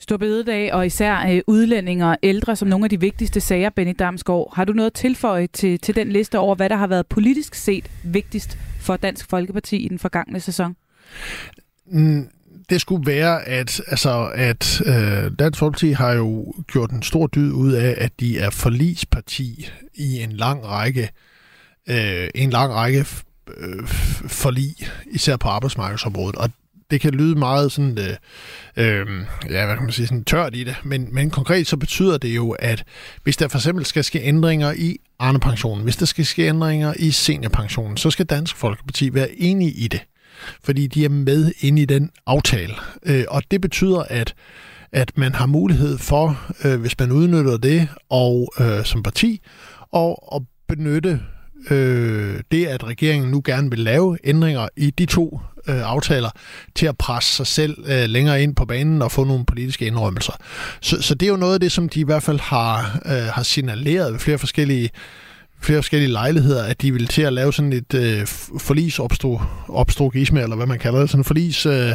Stor 0.00 0.16
bededag 0.16 0.72
og 0.72 0.86
især 0.86 1.32
øh, 1.32 1.40
udlændinge 1.46 2.06
og 2.06 2.16
ældre 2.22 2.56
som 2.56 2.68
nogle 2.68 2.84
af 2.84 2.90
de 2.90 3.00
vigtigste 3.00 3.40
sager, 3.40 3.70
Benny 3.70 3.94
Damsgaard. 3.98 4.52
Har 4.56 4.64
du 4.64 4.72
noget 4.72 4.86
at 4.86 4.92
tilføje 4.92 5.46
til, 5.46 5.78
til 5.78 5.96
den 5.96 6.08
liste 6.08 6.38
over, 6.38 6.54
hvad 6.54 6.68
der 6.68 6.76
har 6.76 6.86
været 6.86 7.06
politisk 7.06 7.54
set 7.54 7.90
vigtigst 8.04 8.58
for 8.80 8.96
Dansk 8.96 9.30
Folkeparti 9.30 9.76
i 9.76 9.88
den 9.88 9.98
forgangne 9.98 10.40
sæson? 10.40 10.76
Mm, 11.86 12.28
det 12.70 12.80
skulle 12.80 13.06
være, 13.06 13.48
at, 13.48 13.80
altså, 13.86 14.30
at 14.34 14.80
øh, 14.86 15.30
Dansk 15.38 15.58
Folkeparti 15.58 15.90
har 15.90 16.12
jo 16.12 16.54
gjort 16.66 16.90
en 16.90 17.02
stor 17.02 17.26
dyd 17.26 17.52
ud 17.52 17.72
af, 17.72 17.94
at 17.98 18.12
de 18.20 18.38
er 18.38 18.50
forlisparti 18.50 19.70
i 19.94 20.22
en 20.22 20.32
lang 20.32 20.66
række, 20.66 21.10
øh, 21.88 22.28
en 22.34 22.50
lang 22.50 22.72
række 22.72 23.06
øh, 23.56 23.86
forlig, 24.26 24.74
især 25.10 25.36
på 25.36 25.48
arbejdsmarkedsområdet. 25.48 26.36
Og 26.36 26.50
det 26.90 27.00
kan 27.00 27.14
lyde 27.14 27.38
meget 27.38 27.72
sådan, 27.72 27.98
øh, 27.98 28.16
øh, 28.76 29.06
ja, 29.50 29.66
hvad 29.66 29.74
kan 29.74 29.82
man 29.82 29.92
sige, 29.92 30.06
sådan 30.06 30.24
tørt 30.24 30.54
i 30.54 30.64
det, 30.64 30.76
men, 30.84 31.14
men 31.14 31.30
konkret 31.30 31.66
så 31.66 31.76
betyder 31.76 32.18
det 32.18 32.36
jo, 32.36 32.50
at 32.50 32.84
hvis 33.22 33.36
der 33.36 33.48
for 33.48 33.58
eksempel 33.58 33.84
skal 33.84 34.04
ske 34.04 34.20
ændringer 34.22 34.72
i 34.72 34.96
Arne-pensionen, 35.18 35.84
hvis 35.84 35.96
der 35.96 36.06
skal 36.06 36.26
ske 36.26 36.42
ændringer 36.42 36.94
i 36.98 37.10
seniorpensionen, 37.10 37.96
så 37.96 38.10
skal 38.10 38.26
Dansk 38.26 38.56
Folkeparti 38.56 39.14
være 39.14 39.40
enige 39.40 39.72
i 39.72 39.88
det 39.88 40.00
fordi 40.64 40.86
de 40.86 41.04
er 41.04 41.08
med 41.08 41.52
inde 41.60 41.82
i 41.82 41.84
den 41.84 42.10
aftale. 42.26 42.74
Øh, 43.06 43.24
og 43.28 43.42
det 43.50 43.60
betyder, 43.60 44.02
at 44.08 44.34
at 44.92 45.18
man 45.18 45.34
har 45.34 45.46
mulighed 45.46 45.98
for, 45.98 46.40
øh, 46.64 46.80
hvis 46.80 46.98
man 46.98 47.12
udnytter 47.12 47.56
det 47.56 47.88
og 48.10 48.52
øh, 48.60 48.84
som 48.84 49.02
parti, 49.02 49.40
og 49.92 50.34
at 50.36 50.42
benytte 50.68 51.20
øh, 51.70 52.40
det, 52.50 52.66
at 52.66 52.84
regeringen 52.84 53.30
nu 53.30 53.42
gerne 53.44 53.70
vil 53.70 53.78
lave 53.78 54.18
ændringer 54.24 54.68
i 54.76 54.90
de 54.90 55.06
to 55.06 55.40
øh, 55.68 55.90
aftaler, 55.90 56.30
til 56.74 56.86
at 56.86 56.98
presse 56.98 57.36
sig 57.36 57.46
selv 57.46 57.84
øh, 57.86 58.04
længere 58.04 58.42
ind 58.42 58.56
på 58.56 58.64
banen 58.64 59.02
og 59.02 59.12
få 59.12 59.24
nogle 59.24 59.44
politiske 59.44 59.86
indrømmelser. 59.86 60.32
Så, 60.80 61.02
så 61.02 61.14
det 61.14 61.26
er 61.26 61.30
jo 61.30 61.36
noget 61.36 61.54
af 61.54 61.60
det, 61.60 61.72
som 61.72 61.88
de 61.88 62.00
i 62.00 62.04
hvert 62.04 62.22
fald 62.22 62.40
har, 62.40 63.00
øh, 63.06 63.12
har 63.12 63.42
signaleret 63.42 64.12
ved 64.12 64.20
flere 64.20 64.38
forskellige 64.38 64.90
flere 65.60 65.78
forskellige 65.78 66.12
lejligheder, 66.12 66.64
at 66.64 66.82
de 66.82 66.92
vil 66.92 67.06
til 67.06 67.22
at 67.22 67.32
lave 67.32 67.52
sådan 67.52 67.72
et 67.72 67.94
øh, 67.94 68.26
forlisopstrogisme, 68.58 70.42
eller 70.42 70.56
hvad 70.56 70.66
man 70.66 70.78
kalder 70.78 71.00
det, 71.00 71.10
sådan 71.10 71.20
en 71.20 71.24
forlis, 71.24 71.66
øh, 71.66 71.92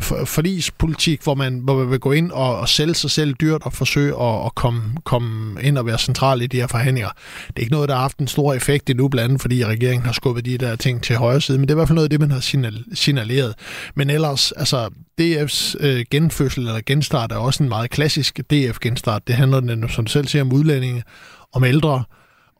for, 0.00 0.24
forlispolitik, 0.24 1.22
hvor 1.22 1.34
man, 1.34 1.58
hvor 1.58 1.78
man 1.78 1.90
vil 1.90 1.98
gå 1.98 2.12
ind 2.12 2.32
og, 2.32 2.58
og 2.58 2.68
sælge 2.68 2.94
sig 2.94 3.10
selv 3.10 3.34
dyrt 3.34 3.62
og 3.62 3.72
forsøge 3.72 4.22
at, 4.22 4.46
at 4.46 4.54
komme, 4.54 4.82
komme 5.04 5.62
ind 5.62 5.78
og 5.78 5.86
være 5.86 5.98
central 5.98 6.42
i 6.42 6.46
de 6.46 6.56
her 6.56 6.66
forhandlinger. 6.66 7.10
Det 7.46 7.56
er 7.56 7.60
ikke 7.60 7.72
noget, 7.72 7.88
der 7.88 7.94
har 7.94 8.02
haft 8.02 8.18
en 8.18 8.28
stor 8.28 8.54
effekt 8.54 8.90
endnu, 8.90 9.08
blandt 9.08 9.28
andet 9.28 9.40
fordi 9.40 9.64
regeringen 9.64 10.06
har 10.06 10.12
skubbet 10.12 10.44
de 10.44 10.58
der 10.58 10.76
ting 10.76 11.02
til 11.02 11.16
højre 11.16 11.40
side, 11.40 11.58
men 11.58 11.68
det 11.68 11.70
er 11.70 11.76
i 11.76 11.78
hvert 11.78 11.88
fald 11.88 11.94
noget 11.94 12.06
af 12.06 12.10
det, 12.10 12.20
man 12.20 12.30
har 12.30 12.40
signal, 12.40 12.84
signaleret. 12.94 13.54
Men 13.94 14.10
ellers, 14.10 14.52
altså 14.52 14.88
DF's 15.20 15.74
øh, 15.80 16.04
genfødsel 16.10 16.66
eller 16.66 16.80
genstart 16.86 17.32
er 17.32 17.36
også 17.36 17.62
en 17.62 17.68
meget 17.68 17.90
klassisk 17.90 18.38
DF-genstart. 18.50 19.26
Det 19.26 19.34
handler, 19.34 19.88
som 19.88 20.04
du 20.04 20.12
selv 20.12 20.26
siger, 20.26 20.42
om 20.42 20.52
udlændinge, 20.52 21.02
om 21.52 21.64
ældre, 21.64 22.04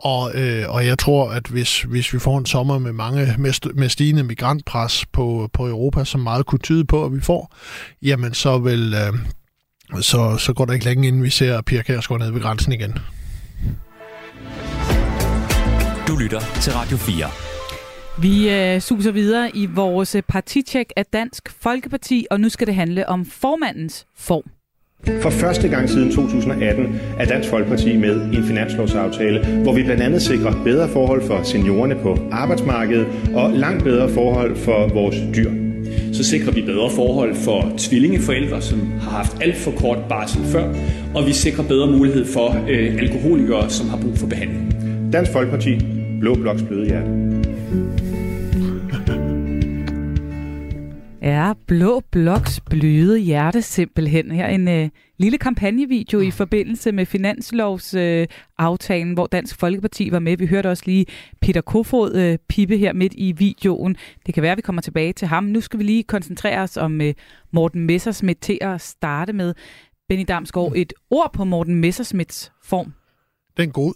og, 0.02 0.34
øh, 0.34 0.64
og 0.68 0.86
jeg 0.86 0.98
tror, 0.98 1.30
at 1.30 1.46
hvis, 1.46 1.82
hvis 1.82 2.12
vi 2.12 2.18
får 2.18 2.38
en 2.38 2.46
sommer 2.46 2.78
med 2.78 2.92
mange 2.92 3.34
med, 3.38 3.74
med 3.74 3.88
stigende 3.88 4.22
migrantpres 4.22 5.06
på, 5.12 5.50
på 5.52 5.68
Europa, 5.68 6.04
som 6.04 6.20
meget 6.20 6.46
kunne 6.46 6.58
tyde 6.58 6.84
på, 6.84 7.04
at 7.04 7.12
vi 7.12 7.20
får, 7.20 7.54
jamen 8.02 8.34
så 8.34 8.58
vil 8.58 8.94
øh, 8.94 9.18
så, 10.02 10.36
så 10.38 10.52
går 10.52 10.64
der 10.64 10.72
ikke 10.72 10.84
længe, 10.84 11.08
inden 11.08 11.22
vi 11.22 11.30
ser 11.30 11.62
Pia 11.62 11.82
Kærsgaard 11.82 12.20
ned 12.20 12.30
ved 12.30 12.40
grænsen 12.40 12.72
igen. 12.72 12.98
Du 16.08 16.16
lytter 16.16 16.40
til 16.60 16.72
Radio 16.72 16.96
4. 16.96 17.30
Vi 18.18 18.50
øh, 18.50 18.80
suser 18.80 19.12
videre 19.12 19.56
i 19.56 19.66
vores 19.66 20.16
partitjek 20.28 20.92
af 20.96 21.06
Dansk 21.06 21.52
Folkeparti, 21.62 22.26
og 22.30 22.40
nu 22.40 22.48
skal 22.48 22.66
det 22.66 22.74
handle 22.74 23.08
om 23.08 23.26
formandens 23.26 24.06
form. 24.16 24.59
For 25.06 25.30
første 25.30 25.68
gang 25.68 25.90
siden 25.90 26.12
2018 26.12 27.00
er 27.18 27.24
Dansk 27.24 27.48
Folkeparti 27.48 27.96
med 27.96 28.32
i 28.32 28.36
en 28.36 28.44
finanslovsaftale, 28.44 29.62
hvor 29.62 29.72
vi 29.74 29.82
blandt 29.82 30.02
andet 30.02 30.22
sikrer 30.22 30.64
bedre 30.64 30.88
forhold 30.88 31.22
for 31.22 31.42
seniorerne 31.42 31.94
på 32.02 32.18
arbejdsmarkedet 32.32 33.06
og 33.34 33.52
langt 33.52 33.84
bedre 33.84 34.08
forhold 34.08 34.56
for 34.56 34.88
vores 34.94 35.16
dyr. 35.36 35.50
Så 36.12 36.24
sikrer 36.24 36.52
vi 36.52 36.62
bedre 36.62 36.90
forhold 36.90 37.34
for 37.34 37.72
tvillingeforældre, 37.78 38.62
som 38.62 38.92
har 39.00 39.10
haft 39.10 39.42
alt 39.42 39.56
for 39.56 39.70
kort 39.70 39.98
barsel 40.08 40.44
før, 40.44 40.74
og 41.14 41.26
vi 41.26 41.32
sikrer 41.32 41.64
bedre 41.64 41.86
mulighed 41.92 42.24
for 42.24 42.56
øh, 42.68 42.96
alkoholikere, 42.98 43.70
som 43.70 43.88
har 43.88 43.96
brug 43.96 44.18
for 44.18 44.26
behandling. 44.26 44.74
Dansk 45.12 45.32
Folkeparti, 45.32 45.78
Blå 46.20 46.34
Bloks 46.34 46.62
bløde 46.62 46.86
hjerte. 46.86 47.10
Ja, 51.22 51.52
Blå 51.66 52.00
Bloks 52.10 52.60
bløde 52.60 53.18
hjerte 53.18 53.62
simpelthen. 53.62 54.30
Her 54.30 54.46
en 54.46 54.68
øh, 54.68 54.88
lille 55.18 55.38
kampagnevideo 55.38 56.20
i 56.20 56.30
forbindelse 56.30 56.92
med 56.92 57.06
finanslovsaftalen, 57.06 59.08
øh, 59.08 59.14
hvor 59.14 59.26
Dansk 59.26 59.60
Folkeparti 59.60 60.12
var 60.12 60.18
med. 60.18 60.36
Vi 60.36 60.46
hørte 60.46 60.70
også 60.70 60.82
lige 60.86 61.06
Peter 61.40 61.60
Kofod 61.60 62.14
øh, 62.14 62.38
pippe 62.48 62.76
her 62.76 62.92
midt 62.92 63.12
i 63.16 63.32
videoen. 63.32 63.96
Det 64.26 64.34
kan 64.34 64.42
være, 64.42 64.52
at 64.52 64.56
vi 64.56 64.62
kommer 64.62 64.82
tilbage 64.82 65.12
til 65.12 65.28
ham. 65.28 65.44
Nu 65.44 65.60
skal 65.60 65.78
vi 65.78 65.84
lige 65.84 66.02
koncentrere 66.02 66.60
os 66.60 66.76
om 66.76 67.00
øh, 67.00 67.14
Morten 67.52 67.86
Messersmith 67.86 68.40
til 68.40 68.58
at 68.60 68.80
starte 68.80 69.32
med. 69.32 69.54
Benny 70.08 70.24
Damsgaard, 70.28 70.72
et 70.76 70.92
ord 71.10 71.32
på 71.32 71.44
Morten 71.44 71.74
Messersmiths 71.74 72.52
form. 72.64 72.92
Den 73.56 73.70
god. 73.70 73.94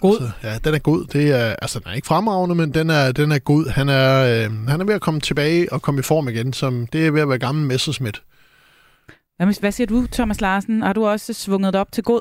God? 0.00 0.20
Altså, 0.20 0.30
ja, 0.42 0.58
den 0.64 0.74
er 0.74 0.78
god. 0.78 1.04
Det 1.04 1.30
er, 1.30 1.56
altså, 1.62 1.78
den 1.78 1.88
er 1.88 1.94
ikke 1.94 2.06
fremragende, 2.06 2.54
men 2.54 2.74
den 2.74 2.90
er, 2.90 3.12
den 3.12 3.32
er 3.32 3.38
god. 3.38 3.70
Han 3.70 3.88
er, 3.88 4.44
øh, 4.44 4.68
han 4.68 4.80
er 4.80 4.84
ved 4.84 4.94
at 4.94 5.00
komme 5.00 5.20
tilbage 5.20 5.72
og 5.72 5.82
komme 5.82 5.98
i 5.98 6.02
form 6.02 6.28
igen. 6.28 6.52
Som, 6.52 6.86
det 6.86 7.06
er 7.06 7.10
ved 7.10 7.20
at 7.20 7.28
være 7.28 7.38
gammel 7.38 7.66
Messersmith. 7.66 8.20
Hvad 9.60 9.72
siger 9.72 9.86
du, 9.86 10.06
Thomas 10.12 10.40
Larsen? 10.40 10.82
Har 10.82 10.92
du 10.92 11.06
også 11.06 11.32
svunget 11.32 11.76
op 11.76 11.92
til 11.92 12.04
god? 12.04 12.20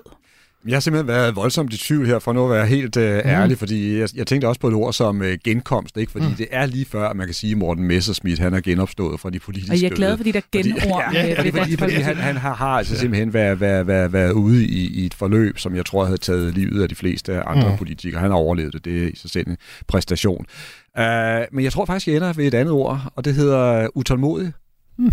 Jeg 0.67 0.75
har 0.75 0.79
simpelthen 0.79 1.07
været 1.07 1.35
voldsomt 1.35 1.73
i 1.73 1.77
tvivl 1.77 2.05
her, 2.05 2.19
for 2.19 2.33
nu 2.33 2.43
at 2.45 2.51
være 2.51 2.67
helt 2.67 2.97
øh, 2.97 3.13
mm. 3.13 3.29
ærlig, 3.29 3.57
fordi 3.57 3.99
jeg, 3.99 4.09
jeg 4.15 4.27
tænkte 4.27 4.47
også 4.47 4.61
på 4.61 4.67
et 4.67 4.73
ord 4.73 4.93
som 4.93 5.21
øh, 5.21 5.37
genkomst, 5.43 5.97
ikke? 5.97 6.11
fordi 6.11 6.25
mm. 6.25 6.33
det 6.33 6.47
er 6.51 6.65
lige 6.65 6.85
før, 6.85 7.09
at 7.09 7.15
man 7.15 7.27
kan 7.27 7.33
sige, 7.33 7.51
at 7.51 7.57
Morten 7.57 7.83
Messerschmidt 7.83 8.39
han 8.39 8.53
er 8.53 8.61
genopstået 8.61 9.19
fra 9.19 9.29
de 9.29 9.39
politiske 9.39 9.73
Og 9.73 9.81
jeg 9.81 9.91
er 9.91 9.95
glad 9.95 10.17
for 10.17 10.23
de 10.23 10.33
der 10.33 10.41
genord. 10.51 10.81
Fordi, 10.81 11.17
ja, 11.17 11.27
ja, 11.27 11.43
det 11.43 11.53
fordi, 11.53 11.77
fordi 11.77 11.93
han, 11.93 12.15
han 12.15 12.37
har, 12.37 12.53
har 12.53 12.67
altså 12.67 12.95
simpelthen 12.95 13.33
været, 13.33 13.59
været, 13.59 13.87
været, 13.87 14.13
været 14.13 14.31
ude 14.31 14.65
i, 14.65 14.87
i 14.87 15.05
et 15.05 15.13
forløb, 15.13 15.57
som 15.57 15.75
jeg 15.75 15.85
tror 15.85 16.05
havde 16.05 16.17
taget 16.17 16.53
livet 16.53 16.81
af 16.81 16.89
de 16.89 16.95
fleste 16.95 17.41
andre 17.41 17.71
mm. 17.71 17.77
politikere. 17.77 18.21
Han 18.21 18.31
har 18.31 18.37
overlevet 18.37 18.73
det, 18.73 18.85
det 18.85 19.03
er 19.03 19.07
i 19.07 19.15
sig 19.15 19.29
selv 19.29 19.49
en 19.49 19.57
præstation. 19.87 20.45
Uh, 20.97 21.03
men 21.51 21.63
jeg 21.63 21.71
tror 21.71 21.85
faktisk, 21.85 22.07
jeg 22.07 22.15
ender 22.15 22.33
ved 22.33 22.45
et 22.45 22.53
andet 22.53 22.71
ord, 22.71 23.11
og 23.15 23.25
det 23.25 23.35
hedder 23.35 23.87
utålmodig. 23.95 24.51
Mm. 24.97 25.11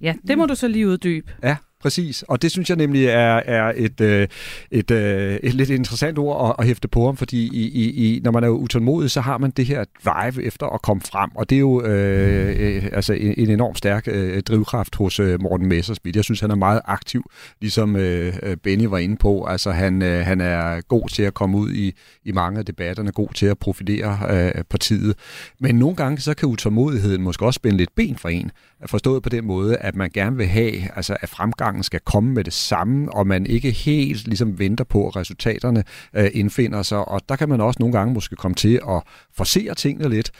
Ja, 0.00 0.14
det 0.28 0.38
må 0.38 0.46
du 0.46 0.54
så 0.54 0.68
lige 0.68 0.88
uddybe. 0.88 1.32
Ja, 1.42 1.56
præcis. 1.80 2.22
Og 2.22 2.42
det 2.42 2.50
synes 2.50 2.68
jeg 2.68 2.76
nemlig 2.76 3.06
er, 3.06 3.40
er 3.46 3.72
et, 3.76 4.00
øh, 4.00 4.28
et, 4.70 4.90
øh, 4.90 5.38
et 5.42 5.54
lidt 5.54 5.70
interessant 5.70 6.18
ord 6.18 6.48
at, 6.48 6.54
at 6.58 6.66
hæfte 6.66 6.88
på 6.88 7.06
ham, 7.06 7.16
fordi 7.16 7.50
i, 7.52 7.68
i, 7.68 8.16
i, 8.16 8.20
når 8.20 8.30
man 8.30 8.44
er 8.44 8.48
utålmodig, 8.48 9.10
så 9.10 9.20
har 9.20 9.38
man 9.38 9.50
det 9.50 9.66
her 9.66 9.84
drive 10.04 10.44
efter 10.44 10.66
at 10.66 10.82
komme 10.82 11.00
frem, 11.00 11.30
og 11.34 11.50
det 11.50 11.56
er 11.56 11.60
jo 11.60 11.82
øh, 11.82 12.56
øh, 12.58 12.88
altså 12.92 13.12
en, 13.12 13.34
en 13.36 13.50
enorm 13.50 13.74
stærk 13.74 14.04
øh, 14.06 14.42
drivkraft 14.42 14.96
hos 14.96 15.20
øh, 15.20 15.42
Morten 15.42 15.66
Messersmith. 15.66 16.16
Jeg 16.16 16.24
synes, 16.24 16.40
han 16.40 16.50
er 16.50 16.54
meget 16.54 16.80
aktiv, 16.84 17.30
ligesom 17.60 17.96
øh, 17.96 18.36
øh, 18.42 18.56
Benny 18.56 18.84
var 18.84 18.98
inde 18.98 19.16
på. 19.16 19.44
Altså 19.44 19.70
han, 19.70 20.02
øh, 20.02 20.26
han 20.26 20.40
er 20.40 20.80
god 20.80 21.08
til 21.08 21.22
at 21.22 21.34
komme 21.34 21.58
ud 21.58 21.72
i, 21.72 21.92
i 22.24 22.32
mange 22.32 22.58
af 22.58 22.64
debatterne, 22.64 23.12
god 23.12 23.28
til 23.34 23.46
at 23.46 23.58
profilere 23.58 24.18
øh, 24.30 24.64
partiet. 24.70 25.14
Men 25.60 25.74
nogle 25.74 25.96
gange 25.96 26.18
så 26.20 26.34
kan 26.34 26.48
utålmodigheden 26.48 27.22
måske 27.22 27.46
også 27.46 27.58
spænde 27.58 27.76
lidt 27.76 27.94
ben 27.96 28.16
for 28.16 28.28
en, 28.28 28.50
forstået 28.86 29.22
på 29.22 29.28
den 29.28 29.44
måde, 29.44 29.76
at 29.76 29.96
man 29.96 30.10
gerne 30.14 30.36
vil 30.36 30.46
have, 30.46 30.96
altså 30.96 31.16
at 31.20 31.28
fremgangen 31.28 31.82
skal 31.82 32.00
komme 32.00 32.34
med 32.34 32.44
det 32.44 32.52
samme, 32.52 33.14
og 33.14 33.26
man 33.26 33.46
ikke 33.46 33.70
helt 33.70 34.26
ligesom 34.26 34.58
venter 34.58 34.84
på, 34.84 35.08
at 35.08 35.16
resultaterne 35.16 35.84
øh, 36.14 36.30
indfinder 36.34 36.82
sig. 36.82 37.08
Og 37.08 37.20
der 37.28 37.36
kan 37.36 37.48
man 37.48 37.60
også 37.60 37.76
nogle 37.80 37.98
gange 37.98 38.14
måske 38.14 38.36
komme 38.36 38.54
til 38.54 38.80
at 38.88 39.02
forsere 39.36 39.74
tingene 39.74 40.08
lidt. 40.08 40.30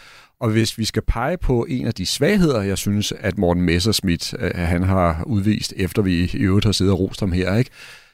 Og 0.40 0.50
hvis 0.50 0.78
vi 0.78 0.84
skal 0.84 1.02
pege 1.02 1.36
på 1.38 1.66
en 1.68 1.86
af 1.86 1.94
de 1.94 2.06
svagheder, 2.06 2.62
jeg 2.62 2.78
synes, 2.78 3.12
at 3.20 3.38
Morten 3.38 3.62
Messerschmidt 3.62 4.34
øh, 4.38 4.50
han 4.54 4.82
har 4.82 5.22
udvist, 5.26 5.74
efter 5.76 6.02
vi 6.02 6.24
i 6.24 6.36
øvrigt 6.36 6.64
har 6.64 6.72
siddet 6.72 6.92
og 6.92 7.00
rost 7.00 7.20
ham 7.20 7.32
her, 7.32 7.56
ikke? 7.56 7.70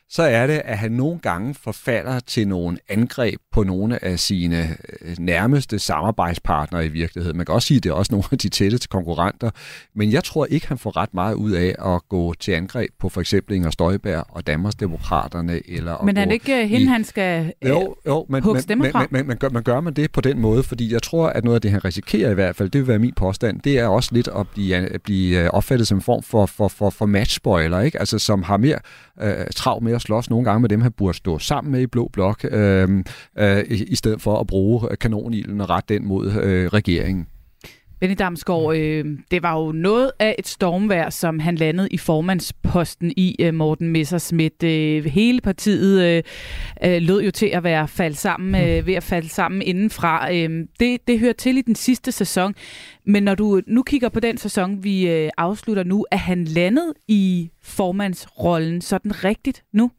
Så 0.09 0.23
er 0.23 0.47
det, 0.47 0.63
at 0.65 0.79
han 0.79 0.93
nogle 0.93 1.19
gange 1.19 1.55
forfalder 1.55 2.21
til 2.21 2.49
nogle 2.49 2.79
angreb 2.89 3.41
på 3.53 3.63
nogle 3.63 4.05
af 4.05 4.19
sine 4.19 4.77
øh, 5.01 5.17
nærmeste 5.19 5.79
samarbejdspartnere 5.79 6.87
i 6.87 6.89
virkeligheden. 6.89 7.37
Man 7.37 7.47
kan 7.47 7.55
også 7.55 7.69
sige, 7.69 7.77
at 7.77 7.85
det 7.85 7.91
er 7.91 7.95
også 7.95 8.13
nogle 8.15 8.25
af 8.33 8.39
de 8.39 8.49
tætteste 8.49 8.89
konkurrenter, 8.89 9.51
men 9.95 10.13
jeg 10.13 10.25
tror 10.25 10.47
ikke, 10.47 10.69
han 10.69 10.79
får 10.79 10.97
ret 10.97 11.15
meget 11.15 11.35
ud 11.35 11.51
af 11.51 11.75
at 11.95 12.09
gå 12.09 12.35
til 12.35 12.53
angreb 12.53 12.91
på 12.99 13.09
for 13.09 13.21
eksempel 13.21 13.57
Inger 13.57 13.71
Støjberg 13.71 14.25
og 14.29 14.47
Danmarksdemokraterne. 14.47 15.71
Eller 15.71 16.03
men 16.03 16.17
er 16.17 16.25
det 16.25 16.33
ikke 16.33 16.67
hende, 16.67 16.85
i... 16.85 16.87
han 16.87 17.05
skal 17.05 17.53
øh, 17.63 17.71
jo, 17.71 17.97
jo, 18.07 18.27
men, 18.29 18.43
hugge 18.43 18.61
stemmer 18.61 18.91
fra? 18.91 19.01
Men, 19.01 19.09
men, 19.11 19.27
men, 19.27 19.37
gør, 19.37 19.49
man 19.49 19.63
gør 19.63 19.81
man 19.81 19.93
det 19.95 20.13
på 20.13 20.21
den 20.21 20.39
måde, 20.39 20.63
fordi 20.63 20.93
jeg 20.93 21.03
tror, 21.03 21.27
at 21.27 21.45
noget 21.45 21.55
af 21.55 21.61
det, 21.61 21.71
han 21.71 21.85
risikerer 21.85 22.31
i 22.31 22.35
hvert 22.35 22.57
fald, 22.57 22.71
det 22.71 22.81
vil 22.81 22.89
være 22.89 22.99
min 22.99 23.15
påstand, 23.15 23.61
det 23.61 23.79
er 23.79 23.87
også 23.87 24.11
lidt 24.13 24.29
at 24.29 24.49
blive, 24.49 24.77
at 24.77 25.03
blive 25.03 25.45
øh, 25.45 25.51
opfattet 25.51 25.89
som 25.89 25.99
en 25.99 26.03
form 26.03 26.23
for, 26.23 26.47
for, 26.47 26.69
for, 26.69 26.91
for 26.91 27.07
matchspoiler, 27.07 27.81
ikke? 27.81 27.99
Altså, 27.99 28.19
som 28.19 28.43
har 28.43 28.57
mere 28.57 28.79
øh, 29.23 29.47
trav 29.57 29.83
med 29.83 29.93
at 29.93 30.01
slås 30.01 30.31
nogle 30.31 30.45
gange 30.45 30.61
med 30.61 30.69
dem, 30.69 30.81
han 30.81 30.93
burde 30.93 31.17
stå 31.17 31.39
sammen 31.39 31.73
med 31.73 31.81
i 31.81 31.87
Blå 31.87 32.11
Blok, 32.13 32.45
øh, 32.51 33.05
øh, 33.39 33.59
i, 33.59 33.85
i 33.85 33.97
stedet 33.97 34.23
for 34.23 34.41
at 34.41 34.47
bruge 34.47 34.89
øh, 34.91 34.99
kanonilden 34.99 35.61
og 35.61 35.71
rette 35.71 35.95
den 35.95 36.07
mod 36.07 36.33
øh, 36.33 36.67
regeringen. 36.67 37.27
Benny 38.05 38.17
Damsgaard, 38.19 38.77
øh, 38.77 39.19
det 39.31 39.43
var 39.43 39.59
jo 39.59 39.73
noget 39.73 40.13
af 40.19 40.35
et 40.39 40.47
stormvær, 40.47 41.11
som 41.11 41.39
han 41.39 41.57
landede 41.57 41.89
i 41.91 41.99
formandsposten 41.99 43.13
i 43.17 43.37
øh, 43.41 43.55
Morten 43.55 43.89
Messersmith. 43.89 44.55
Øh, 44.65 45.05
hele 45.05 45.41
partiet 45.41 46.03
øh, 46.03 46.23
øh, 46.85 47.03
lød 47.03 47.23
jo 47.23 47.31
til 47.31 47.47
at 47.47 47.65
være 47.65 47.89
faldt 47.89 48.19
sammen, 48.19 48.69
øh, 48.69 48.87
ved 48.87 48.95
at 48.95 49.03
falde 49.03 49.29
sammen 49.29 49.63
indenfra. 49.63 50.33
Øh, 50.35 50.67
det, 50.81 51.09
det 51.09 51.21
hører 51.21 51.33
til 51.33 51.57
i 51.59 51.63
den 51.63 51.75
sidste 51.75 52.13
sæson. 52.13 52.55
Men 53.07 53.23
når 53.23 53.35
du 53.35 53.61
nu 53.67 53.83
kigger 53.83 54.09
på 54.09 54.21
den 54.21 54.39
sæson, 54.39 54.85
vi 54.85 55.09
øh, 55.09 55.31
afslutter 55.37 55.85
nu, 55.85 56.07
er 56.11 56.17
han 56.17 56.45
landet 56.45 56.93
i 57.09 57.51
formandsrollen 57.63 58.81
sådan 58.81 59.25
rigtigt 59.25 59.65
nu? 59.73 59.91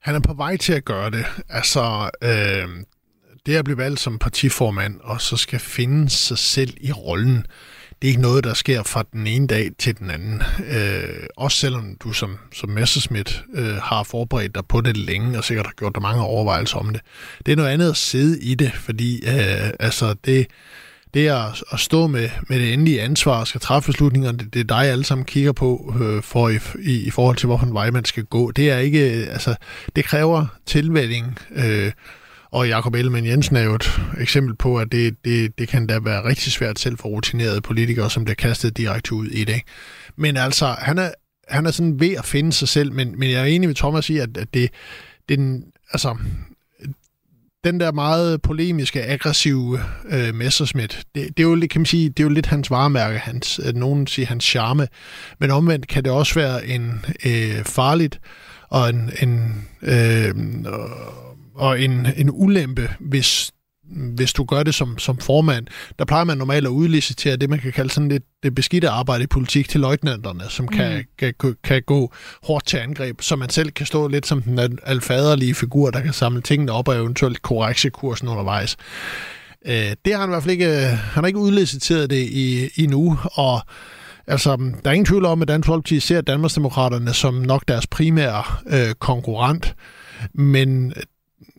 Han 0.00 0.14
er 0.14 0.20
på 0.20 0.34
vej 0.34 0.56
til 0.56 0.72
at 0.72 0.84
gøre 0.84 1.10
det. 1.10 1.24
Altså, 1.48 2.10
øh, 2.22 2.84
det 3.46 3.56
at 3.56 3.64
blive 3.64 3.78
valgt 3.78 4.00
som 4.00 4.18
partiformand, 4.18 5.00
og 5.02 5.20
så 5.20 5.36
skal 5.36 5.58
finde 5.58 6.10
sig 6.10 6.38
selv 6.38 6.74
i 6.80 6.92
rollen, 6.92 7.46
det 8.02 8.08
er 8.08 8.12
ikke 8.12 8.22
noget, 8.22 8.44
der 8.44 8.54
sker 8.54 8.82
fra 8.82 9.04
den 9.12 9.26
ene 9.26 9.46
dag 9.46 9.70
til 9.78 9.98
den 9.98 10.10
anden. 10.10 10.42
Øh, 10.70 11.26
også 11.36 11.58
selvom 11.58 11.96
du 12.04 12.12
som, 12.12 12.38
som 12.52 12.70
Messerschmidt 12.70 13.44
øh, 13.54 13.76
har 13.76 14.02
forberedt 14.02 14.54
dig 14.54 14.66
på 14.66 14.80
det 14.80 14.96
længe, 14.96 15.38
og 15.38 15.44
sikkert 15.44 15.66
har 15.66 15.72
gjort 15.72 15.94
dig 15.94 16.02
mange 16.02 16.22
overvejelser 16.22 16.76
om 16.76 16.88
det. 16.92 17.00
Det 17.46 17.52
er 17.52 17.56
noget 17.56 17.70
andet 17.70 17.90
at 17.90 17.96
sidde 17.96 18.40
i 18.40 18.54
det, 18.54 18.72
fordi 18.72 19.16
øh, 19.16 19.70
altså 19.80 20.14
det, 20.24 20.46
det 21.14 21.28
at, 21.28 21.64
at 21.72 21.80
stå 21.80 22.06
med, 22.06 22.30
med 22.48 22.58
det 22.58 22.72
endelige 22.72 23.02
ansvar 23.02 23.40
og 23.40 23.46
skal 23.46 23.60
træffe 23.60 23.86
beslutninger, 23.86 24.32
det, 24.32 24.54
det 24.54 24.60
er 24.60 24.64
dig 24.64 24.84
alle 24.84 25.04
sammen 25.04 25.24
kigger 25.24 25.52
på 25.52 25.94
øh, 26.00 26.22
for 26.22 26.48
i, 26.48 26.58
i, 26.82 27.06
i 27.06 27.10
forhold 27.10 27.36
til, 27.36 27.46
hvorfor 27.46 27.66
en 27.66 27.74
vej 27.74 27.90
man 27.90 28.04
skal 28.04 28.24
gå. 28.24 28.50
Det 28.50 28.70
er 28.70 28.78
ikke, 28.78 29.20
øh, 29.20 29.32
altså, 29.32 29.54
det 29.96 30.04
kræver 30.04 30.46
tilvælling, 30.66 31.38
øh, 31.56 31.92
og 32.54 32.68
Jakob 32.68 32.94
Ellemann 32.94 33.26
Jensen 33.26 33.56
er 33.56 33.62
jo 33.62 33.74
et 33.74 34.00
eksempel 34.20 34.56
på, 34.56 34.78
at 34.78 34.92
det, 34.92 35.16
det, 35.24 35.58
det 35.58 35.68
kan 35.68 35.86
da 35.86 35.98
være 35.98 36.24
rigtig 36.24 36.52
svært 36.52 36.78
selv 36.78 36.98
for 36.98 37.08
rutinerede 37.08 37.60
politikere, 37.60 38.10
som 38.10 38.24
bliver 38.24 38.34
kastet 38.34 38.76
direkte 38.76 39.14
ud 39.14 39.26
i 39.26 39.44
det. 39.44 39.60
Men 40.16 40.36
altså, 40.36 40.66
han 40.66 40.98
er, 40.98 41.10
han 41.48 41.66
er 41.66 41.70
sådan 41.70 42.00
ved 42.00 42.14
at 42.14 42.24
finde 42.24 42.52
sig 42.52 42.68
selv, 42.68 42.92
men, 42.92 43.18
men 43.18 43.30
jeg 43.30 43.40
er 43.40 43.44
enig 43.44 43.68
med 43.68 43.76
Thomas 43.76 44.10
i, 44.10 44.18
at, 44.18 44.36
at 44.36 44.54
det, 44.54 44.70
den, 45.28 45.64
altså, 45.92 46.16
den 47.64 47.80
der 47.80 47.92
meget 47.92 48.42
polemiske, 48.42 49.04
aggressive 49.04 49.80
øh, 50.10 50.34
Messerschmidt, 50.34 51.04
det, 51.14 51.28
det, 51.36 51.42
er 51.44 51.48
jo, 51.48 51.60
kan 51.70 51.80
man 51.80 51.86
sige, 51.86 52.08
det 52.08 52.20
er 52.20 52.24
jo 52.24 52.30
lidt 52.30 52.46
hans 52.46 52.70
varemærke, 52.70 53.18
hans, 53.18 53.60
øh, 53.66 53.74
nogen 53.74 54.06
siger 54.06 54.26
hans 54.26 54.44
charme, 54.44 54.88
men 55.40 55.50
omvendt 55.50 55.88
kan 55.88 56.04
det 56.04 56.12
også 56.12 56.34
være 56.34 56.66
en 56.66 57.04
øh, 57.26 57.64
farligt 57.64 58.20
og 58.68 58.88
en, 58.88 59.10
en, 59.22 59.64
øh, 59.82 60.34
og 61.54 61.80
en, 61.80 62.06
en 62.16 62.30
ulempe, 62.32 62.90
hvis 63.00 63.50
hvis 63.86 64.32
du 64.32 64.44
gør 64.44 64.62
det 64.62 64.74
som, 64.74 64.98
som 64.98 65.18
formand, 65.18 65.66
der 65.98 66.04
plejer 66.04 66.24
man 66.24 66.38
normalt 66.38 66.66
at 66.66 66.70
udlicitere 66.70 67.36
det, 67.36 67.50
man 67.50 67.58
kan 67.58 67.72
kalde 67.72 67.90
sådan 67.90 68.08
lidt 68.08 68.22
det 68.42 68.54
beskidte 68.54 68.88
arbejde 68.88 69.24
i 69.24 69.26
politik 69.26 69.68
til 69.68 69.80
løjtnanterne, 69.80 70.44
som 70.48 70.68
kan, 70.68 70.96
mm. 70.96 71.32
kan, 71.40 71.54
kan 71.64 71.82
gå 71.86 72.12
hårdt 72.42 72.66
til 72.66 72.76
angreb, 72.76 73.20
så 73.20 73.36
man 73.36 73.48
selv 73.48 73.70
kan 73.70 73.86
stå 73.86 74.08
lidt 74.08 74.26
som 74.26 74.42
den 74.42 74.78
alfaderlige 74.82 75.54
figur, 75.54 75.90
der 75.90 76.00
kan 76.00 76.12
samle 76.12 76.42
tingene 76.42 76.72
op 76.72 76.88
og 76.88 76.94
eventuelt 76.94 77.42
korrekse 77.42 77.90
kursen 77.90 78.28
undervejs. 78.28 78.76
Øh, 79.66 79.92
det 80.04 80.12
har 80.12 80.20
han 80.20 80.28
i 80.28 80.32
hvert 80.32 80.42
fald 80.42 80.52
ikke, 80.52 80.70
han 80.86 81.22
har 81.22 81.26
ikke 81.26 81.38
udliciteret 81.38 82.10
det 82.10 82.22
i, 82.22 82.70
endnu, 82.76 83.18
og 83.32 83.60
Altså, 84.26 84.56
der 84.56 84.90
er 84.90 84.92
ingen 84.92 85.06
tvivl 85.06 85.24
om, 85.24 85.42
at 85.42 85.48
Dansk 85.48 85.66
Folkeparti 85.66 86.00
ser 86.00 86.20
Danmarksdemokraterne 86.20 87.14
som 87.14 87.34
nok 87.34 87.62
deres 87.68 87.86
primære 87.86 88.42
øh, 88.66 88.94
konkurrent, 88.94 89.74
men 90.34 90.92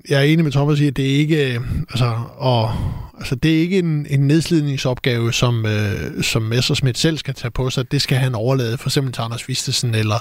jeg 0.10 0.20
er 0.20 0.24
enig 0.24 0.44
med 0.44 0.52
Thomas 0.52 0.80
i, 0.80 0.88
at 0.88 0.98
det 0.98 1.06
er 1.06 1.18
ikke, 1.18 1.54
øh, 1.54 1.62
altså, 1.90 2.20
og, 2.38 2.72
altså, 3.18 3.36
det 3.36 3.56
er 3.56 3.60
ikke 3.60 3.80
en, 3.80 4.08
en 4.10 4.20
nedslidningsopgave, 4.20 5.34
som, 5.34 5.66
øh, 5.66 6.24
som 6.24 6.42
Messersmith 6.42 7.00
selv 7.00 7.18
skal 7.18 7.34
tage 7.34 7.52
på 7.52 7.70
sig. 7.70 7.92
Det 7.92 8.02
skal 8.02 8.18
han 8.18 8.36
overlade 8.36 8.78
for 8.78 8.90
eksempel 8.90 9.14
til 9.14 9.22
Anders 9.22 9.50
Vistesen 9.50 9.96
eller, 9.96 10.20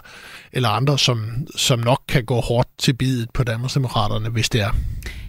eller 0.53 0.69
andre, 0.69 0.99
som, 0.99 1.25
som 1.57 1.79
nok 1.79 2.01
kan 2.09 2.25
gå 2.25 2.41
hårdt 2.41 2.69
til 2.79 2.93
bidet 2.93 3.31
på 3.35 3.45
Danmarksdemokraterne, 3.45 4.29
hvis 4.29 4.49
det 4.49 4.61
er. 4.61 4.71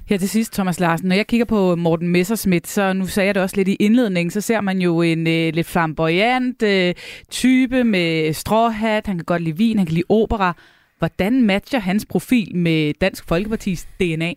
Her 0.06 0.18
til 0.18 0.30
sidst, 0.30 0.54
Thomas 0.54 0.80
Larsen, 0.80 1.08
når 1.08 1.16
jeg 1.16 1.28
kigger 1.28 1.46
på 1.46 1.76
Morten 1.76 2.08
Messerschmidt, 2.08 2.68
så 2.68 2.94
nu 2.94 3.08
sagde 3.08 3.28
jeg 3.28 3.36
det 3.36 3.44
også 3.44 3.56
lidt 3.56 3.68
i 3.68 3.76
indledningen, 3.76 4.32
så 4.32 4.42
ser 4.42 4.62
man 4.62 4.82
jo 4.82 5.02
en 5.02 5.28
øh, 5.28 5.54
lidt 5.54 5.68
flamboyant 5.68 6.64
øh, 6.64 6.94
type 7.30 7.84
med 7.84 8.34
stråhat, 8.34 9.08
han 9.08 9.18
kan 9.18 9.26
godt 9.26 9.42
lide 9.42 9.58
vin, 9.58 9.78
han 9.78 9.86
kan 9.86 9.94
lide 9.94 10.06
opera. 10.10 10.56
Hvordan 11.00 11.44
matcher 11.44 11.80
hans 11.80 12.06
profil 12.06 12.56
med 12.56 12.94
Dansk 13.02 13.28
Folkepartis 13.28 13.88
DNA? 14.00 14.34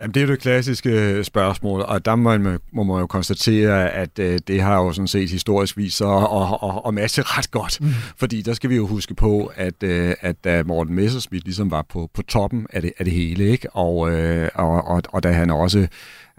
Jamen, 0.00 0.14
det 0.14 0.22
er 0.22 0.26
jo 0.26 0.32
det 0.32 0.40
klassiske 0.40 0.90
øh, 0.90 1.24
spørgsmål, 1.24 1.80
og 1.80 2.04
der 2.04 2.16
må 2.16 2.38
man, 2.38 2.58
må 2.72 2.82
man 2.82 3.00
jo 3.00 3.06
konstatere, 3.06 3.92
at 3.92 4.18
øh, 4.18 4.38
det 4.46 4.62
har 4.62 4.76
jo 4.76 4.92
sådan 4.92 5.08
set 5.08 5.30
historisk 5.30 5.76
vist 5.76 5.96
sig 5.96 6.08
at, 6.08 6.22
at, 6.22 6.58
at, 6.62 6.82
at 6.86 6.94
matche 6.94 7.22
ret 7.22 7.50
godt. 7.50 7.80
Mm. 7.80 7.88
Fordi 8.16 8.42
der 8.42 8.52
skal 8.52 8.70
vi 8.70 8.76
jo 8.76 8.86
huske 8.86 9.14
på, 9.14 9.52
at, 9.54 9.82
øh, 9.82 10.14
at 10.20 10.44
da 10.44 10.62
Morten 10.62 10.94
Messerschmidt 10.94 11.44
ligesom 11.44 11.70
var 11.70 11.82
på, 11.82 12.10
på 12.14 12.22
toppen 12.22 12.66
af 12.70 12.82
det, 12.82 12.92
af 12.98 13.04
det 13.04 13.14
hele, 13.14 13.44
ikke? 13.44 13.70
Og, 13.70 14.10
øh, 14.12 14.48
og, 14.54 14.84
og, 14.84 15.02
og 15.08 15.22
da 15.22 15.32
han 15.32 15.50
også 15.50 15.86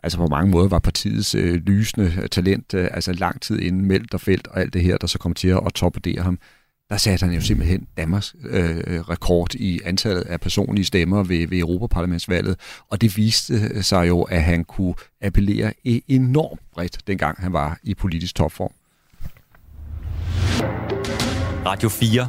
altså 0.03 0.17
på 0.17 0.27
mange 0.27 0.51
måder 0.51 0.67
var 0.67 0.79
partiets 0.79 1.35
øh, 1.35 1.53
lysende 1.53 2.27
talent, 2.27 2.73
øh, 2.73 2.87
altså 2.91 3.13
lang 3.13 3.41
tid 3.41 3.59
inden 3.59 3.85
Meldt 3.85 4.13
og 4.13 4.21
Felt 4.21 4.47
og 4.47 4.59
alt 4.59 4.73
det 4.73 4.81
her, 4.81 4.97
der 4.97 5.07
så 5.07 5.19
kom 5.19 5.33
til 5.33 5.47
at 5.47 5.73
torpedere 5.75 6.21
ham, 6.21 6.39
der 6.89 6.97
satte 6.97 7.25
han 7.25 7.35
jo 7.35 7.41
simpelthen 7.41 7.87
Danmarks 7.97 8.35
øh, 8.45 8.77
øh, 8.87 8.99
rekord 9.01 9.55
i 9.55 9.79
antallet 9.85 10.21
af 10.21 10.39
personlige 10.39 10.85
stemmer 10.85 11.23
ved, 11.23 11.47
ved 11.47 11.57
Europaparlamentsvalget, 11.59 12.59
og 12.89 13.01
det 13.01 13.17
viste 13.17 13.53
øh, 13.53 13.83
sig 13.83 14.07
jo, 14.07 14.21
at 14.21 14.43
han 14.43 14.63
kunne 14.63 14.93
appellere 15.21 15.73
e- 15.87 16.01
enormt 16.07 16.61
bredt, 16.73 17.07
dengang 17.07 17.37
han 17.41 17.53
var 17.53 17.79
i 17.83 17.93
politisk 17.93 18.35
topform. 18.35 18.71
Radio 21.65 21.89
4 21.89 22.27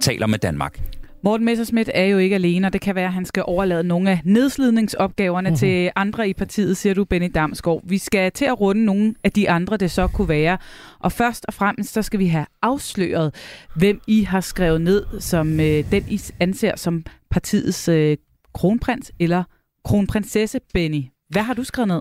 taler 0.00 0.26
med 0.26 0.38
Danmark. 0.38 0.97
Morten 1.22 1.44
Messerschmidt 1.44 1.90
er 1.94 2.04
jo 2.04 2.18
ikke 2.18 2.34
alene, 2.34 2.66
og 2.66 2.72
det 2.72 2.80
kan 2.80 2.94
være, 2.94 3.06
at 3.06 3.12
han 3.12 3.24
skal 3.24 3.42
overlade 3.46 3.84
nogle 3.84 4.10
af 4.10 4.20
nedslidningsopgaverne 4.24 5.48
uh-huh. 5.48 5.58
til 5.58 5.90
andre 5.96 6.28
i 6.28 6.32
partiet, 6.32 6.76
siger 6.76 6.94
du, 6.94 7.04
Benny 7.04 7.30
Damsgaard. 7.34 7.80
Vi 7.84 7.98
skal 7.98 8.32
til 8.32 8.44
at 8.44 8.60
runde 8.60 8.84
nogle 8.84 9.14
af 9.24 9.32
de 9.32 9.50
andre, 9.50 9.76
det 9.76 9.90
så 9.90 10.06
kunne 10.06 10.28
være. 10.28 10.58
Og 10.98 11.12
først 11.12 11.44
og 11.46 11.54
fremmest, 11.54 11.92
så 11.92 12.02
skal 12.02 12.18
vi 12.18 12.26
have 12.26 12.46
afsløret, 12.62 13.34
hvem 13.76 14.00
I 14.06 14.22
har 14.22 14.40
skrevet 14.40 14.80
ned, 14.80 15.20
som 15.20 15.60
øh, 15.60 15.90
den 15.90 16.04
I 16.08 16.20
anser 16.40 16.76
som 16.76 17.04
partiets 17.30 17.88
øh, 17.88 18.16
kronprins 18.54 19.12
eller 19.20 19.44
kronprinsesse, 19.84 20.60
Benny. 20.74 21.02
Hvad 21.28 21.42
har 21.42 21.54
du 21.54 21.64
skrevet 21.64 21.88
ned? 21.88 22.00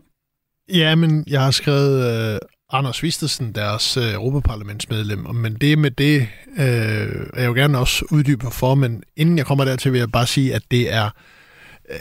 Ja, 0.73 0.95
men 0.95 1.23
jeg 1.27 1.43
har 1.43 1.51
skrevet 1.51 2.33
øh, 2.33 2.39
Anders 2.69 3.03
Vistesen, 3.03 3.51
deres 3.51 3.97
øh, 3.97 4.13
europaparlamentsmedlem. 4.13 5.19
Men 5.19 5.53
det 5.53 5.79
med 5.79 5.91
det 5.91 6.21
øh, 6.57 6.67
er 7.33 7.41
jeg 7.41 7.47
jo 7.47 7.53
gerne 7.53 7.77
også 7.77 8.05
uddybe 8.11 8.51
for, 8.51 8.75
men 8.75 9.03
inden 9.15 9.37
jeg 9.37 9.45
kommer 9.45 9.65
dertil, 9.65 9.91
vil 9.91 9.99
jeg 9.99 10.11
bare 10.11 10.27
sige, 10.27 10.55
at 10.55 10.61
det 10.71 10.93
er... 10.93 11.09
Øh, 11.89 11.97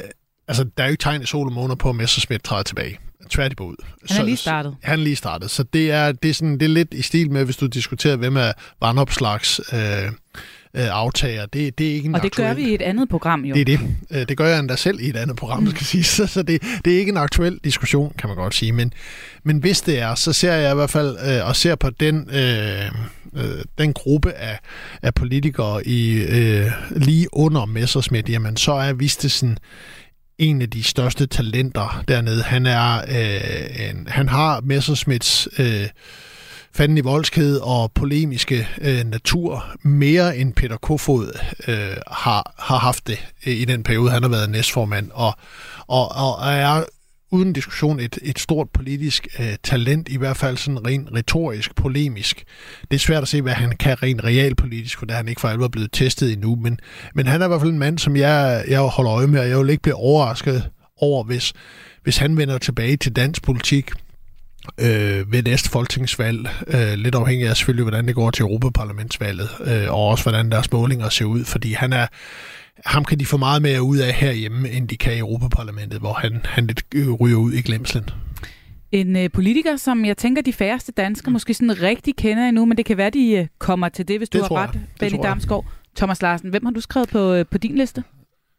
altså, 0.49 0.65
der 0.77 0.83
er 0.83 0.89
jo 0.89 0.91
ikke 0.91 1.03
tegn 1.03 1.23
i 1.23 1.27
sol 1.27 1.47
og 1.47 1.53
måneder 1.53 1.75
på, 1.75 1.91
at 1.91 1.97
Messersmith 1.97 2.43
træder 2.43 2.63
tilbage. 2.63 2.99
Tværtimod. 3.31 3.77
Han 4.11 4.21
er 4.21 4.25
lige 4.25 4.37
startet. 4.37 4.77
Han 4.83 4.99
er 4.99 5.05
lige 5.05 5.17
startet. 5.17 5.51
Så 5.51 5.63
det 5.63 5.91
er, 5.91 6.13
det 6.13 6.31
er, 6.31 6.35
sådan, 6.35 6.55
det 6.61 6.63
er 6.63 6.69
lidt 6.69 6.95
i 6.95 7.03
stil 7.03 7.31
med, 7.31 7.45
hvis 7.45 7.57
du 7.57 7.67
diskuterer, 7.67 8.17
hvem 8.17 8.37
er 8.37 8.53
vandopslags... 8.81 9.61
Øh, 9.73 10.13
øh, 10.77 10.89
aftager. 10.91 11.47
Det, 11.47 11.79
det 11.79 11.91
er 11.91 11.95
ikke 11.95 12.09
en 12.09 12.15
Og 12.15 12.21
det 12.21 12.27
aktuel... 12.27 12.49
gør 12.49 12.55
vi 12.55 12.63
i 12.63 12.75
et 12.75 12.83
andet 12.83 13.09
program 13.09 13.45
jo. 13.45 13.55
Det 13.55 13.61
er 13.61 13.65
det. 13.65 13.81
Øh, 14.11 14.29
det 14.29 14.37
gør 14.37 14.47
jeg 14.47 14.59
endda 14.59 14.77
selv 14.77 15.01
i 15.01 15.09
et 15.09 15.17
andet 15.17 15.37
program, 15.37 15.71
skal 15.71 15.87
sige. 15.87 16.05
Så, 16.17 16.27
så 16.27 16.43
det, 16.43 16.63
det 16.85 16.95
er 16.95 16.99
ikke 16.99 17.11
en 17.11 17.17
aktuel 17.17 17.59
diskussion, 17.65 18.13
kan 18.19 18.29
man 18.29 18.37
godt 18.37 18.55
sige. 18.55 18.73
Men, 18.73 18.93
men 19.45 19.59
hvis 19.59 19.81
det 19.81 19.99
er, 19.99 20.15
så 20.15 20.33
ser 20.33 20.53
jeg 20.53 20.73
i 20.73 20.75
hvert 20.75 20.91
fald 20.91 21.17
øh, 21.29 21.49
og 21.49 21.57
ser 21.57 21.75
på 21.75 21.91
den, 21.91 22.31
øh, 22.31 22.91
øh, 23.37 23.65
den 23.79 23.93
gruppe 23.93 24.33
af, 24.33 24.59
af 25.03 25.15
politikere 25.15 25.87
i 25.87 26.13
øh, 26.13 26.67
lige 26.91 27.29
under 27.33 27.65
Messersmith, 27.65 28.31
jamen 28.31 28.57
så 28.57 28.73
er 28.73 28.93
Vistesen 28.93 29.59
en 30.39 30.63
af 30.63 30.71
de 30.71 30.83
største 30.83 31.27
talenter 31.27 32.05
dernede. 32.09 32.43
Han 32.43 32.67
er 32.67 32.97
øh, 33.09 33.91
en, 33.91 34.07
han 34.11 34.29
har 34.29 34.61
Messersmiths 34.61 35.49
øh, 35.59 35.87
fanden 36.77 36.99
i 36.99 37.01
voldsked 37.01 37.57
og 37.57 37.93
polemiske 37.93 38.69
øh, 38.81 39.05
natur 39.05 39.65
mere 39.83 40.37
end 40.37 40.53
Peter 40.53 40.77
Kofod 40.77 41.39
øh, 41.69 41.97
har, 42.07 42.55
har 42.59 42.79
haft 42.79 43.07
det 43.07 43.19
øh, 43.47 43.53
i 43.53 43.65
den 43.65 43.83
periode, 43.83 44.11
han 44.11 44.23
har 44.23 44.31
været 44.31 44.51
næstformand, 44.51 45.11
og, 45.15 45.33
og, 45.87 46.09
og 46.09 46.53
er 46.53 46.85
uden 47.31 47.53
diskussion 47.53 48.01
et, 48.01 48.19
et 48.23 48.39
stort 48.39 48.71
politisk 48.71 49.29
øh, 49.39 49.57
talent, 49.63 50.09
i 50.09 50.17
hvert 50.17 50.37
fald 50.37 50.57
sådan 50.57 50.87
rent 50.87 51.09
retorisk, 51.15 51.75
polemisk. 51.75 52.45
Det 52.91 52.97
er 52.97 53.01
svært 53.01 53.23
at 53.23 53.29
se, 53.29 53.43
hvad 53.43 53.53
han 53.53 53.77
kan 53.77 54.03
rent 54.03 54.25
realpolitisk, 54.25 54.99
for 54.99 55.07
det 55.07 55.17
han 55.17 55.29
ikke 55.29 55.41
for 55.41 55.49
alvor 55.49 55.69
blevet 55.69 55.93
testet 55.93 56.33
endnu, 56.33 56.57
men, 56.57 56.79
men 57.15 57.27
han 57.27 57.41
er 57.41 57.45
i 57.45 57.49
hvert 57.49 57.61
fald 57.61 57.73
en 57.73 57.79
mand, 57.79 57.99
som 57.99 58.17
jeg, 58.17 58.65
jeg 58.69 58.81
holder 58.81 59.13
øje 59.13 59.27
med, 59.27 59.41
og 59.41 59.49
jeg 59.49 59.59
vil 59.59 59.71
ikke 59.71 59.83
blive 59.83 59.97
overrasket 59.97 60.71
over, 61.01 61.25
hvis, 61.25 61.53
hvis 62.03 62.17
han 62.17 62.37
vender 62.37 62.59
tilbage 62.59 62.97
til 62.97 63.13
dansk 63.13 63.43
politik 63.43 63.91
øh, 64.81 65.33
ved 65.33 65.43
næste 65.43 65.71
folketingsvalg, 65.71 66.49
øh, 66.67 66.93
lidt 66.95 67.15
afhængig 67.15 67.49
af 67.49 67.57
selvfølgelig, 67.57 67.85
hvordan 67.85 68.07
det 68.07 68.15
går 68.15 68.31
til 68.31 68.43
Europaparlamentsvalget, 68.43 69.49
øh, 69.61 69.93
og 69.93 70.07
også 70.07 70.25
hvordan 70.25 70.51
deres 70.51 70.73
målinger 70.73 71.09
ser 71.09 71.25
ud, 71.25 71.45
fordi 71.45 71.73
han 71.73 71.93
er, 71.93 72.07
ham 72.87 73.05
kan 73.05 73.19
de 73.19 73.27
få 73.27 73.37
meget 73.37 73.63
mere 73.63 73.83
ud 73.83 73.97
af 73.97 74.13
herhjemme, 74.13 74.71
end 74.71 74.89
de 74.89 74.97
kan 74.97 75.15
i 75.15 75.19
Europaparlamentet, 75.19 76.01
hvor 76.01 76.13
han, 76.13 76.41
han 76.45 76.67
lidt 76.67 76.83
øh, 76.95 77.13
ryger 77.13 77.37
ud 77.37 77.53
i 77.53 77.63
glemslen. 77.63 78.11
En 78.93 79.17
øh, 79.17 79.31
politiker, 79.31 79.77
som 79.77 80.05
jeg 80.05 80.17
tænker, 80.17 80.43
de 80.43 80.53
færreste 80.53 80.93
danskere 80.93 81.33
måske 81.33 81.55
sådan 81.55 81.83
rigtig 81.83 82.17
kender 82.17 82.49
endnu, 82.49 82.65
men 82.65 82.77
det 82.77 82.85
kan 82.85 82.97
være, 82.97 83.11
de 83.11 83.31
øh, 83.31 83.47
kommer 83.59 83.89
til 83.89 84.09
det, 84.09 84.19
hvis 84.19 84.29
det 84.29 84.41
du 84.41 84.55
har 84.55 84.63
ret, 84.63 84.81
Benny 85.01 85.19
Damsgaard. 85.23 85.65
Thomas 85.97 86.23
Larsen, 86.23 86.51
hvem 86.51 86.65
har 86.65 86.73
du 86.73 86.81
skrevet 86.81 87.09
på, 87.09 87.33
øh, 87.33 87.45
på 87.51 87.59
din 87.59 87.79
liste? 87.79 88.05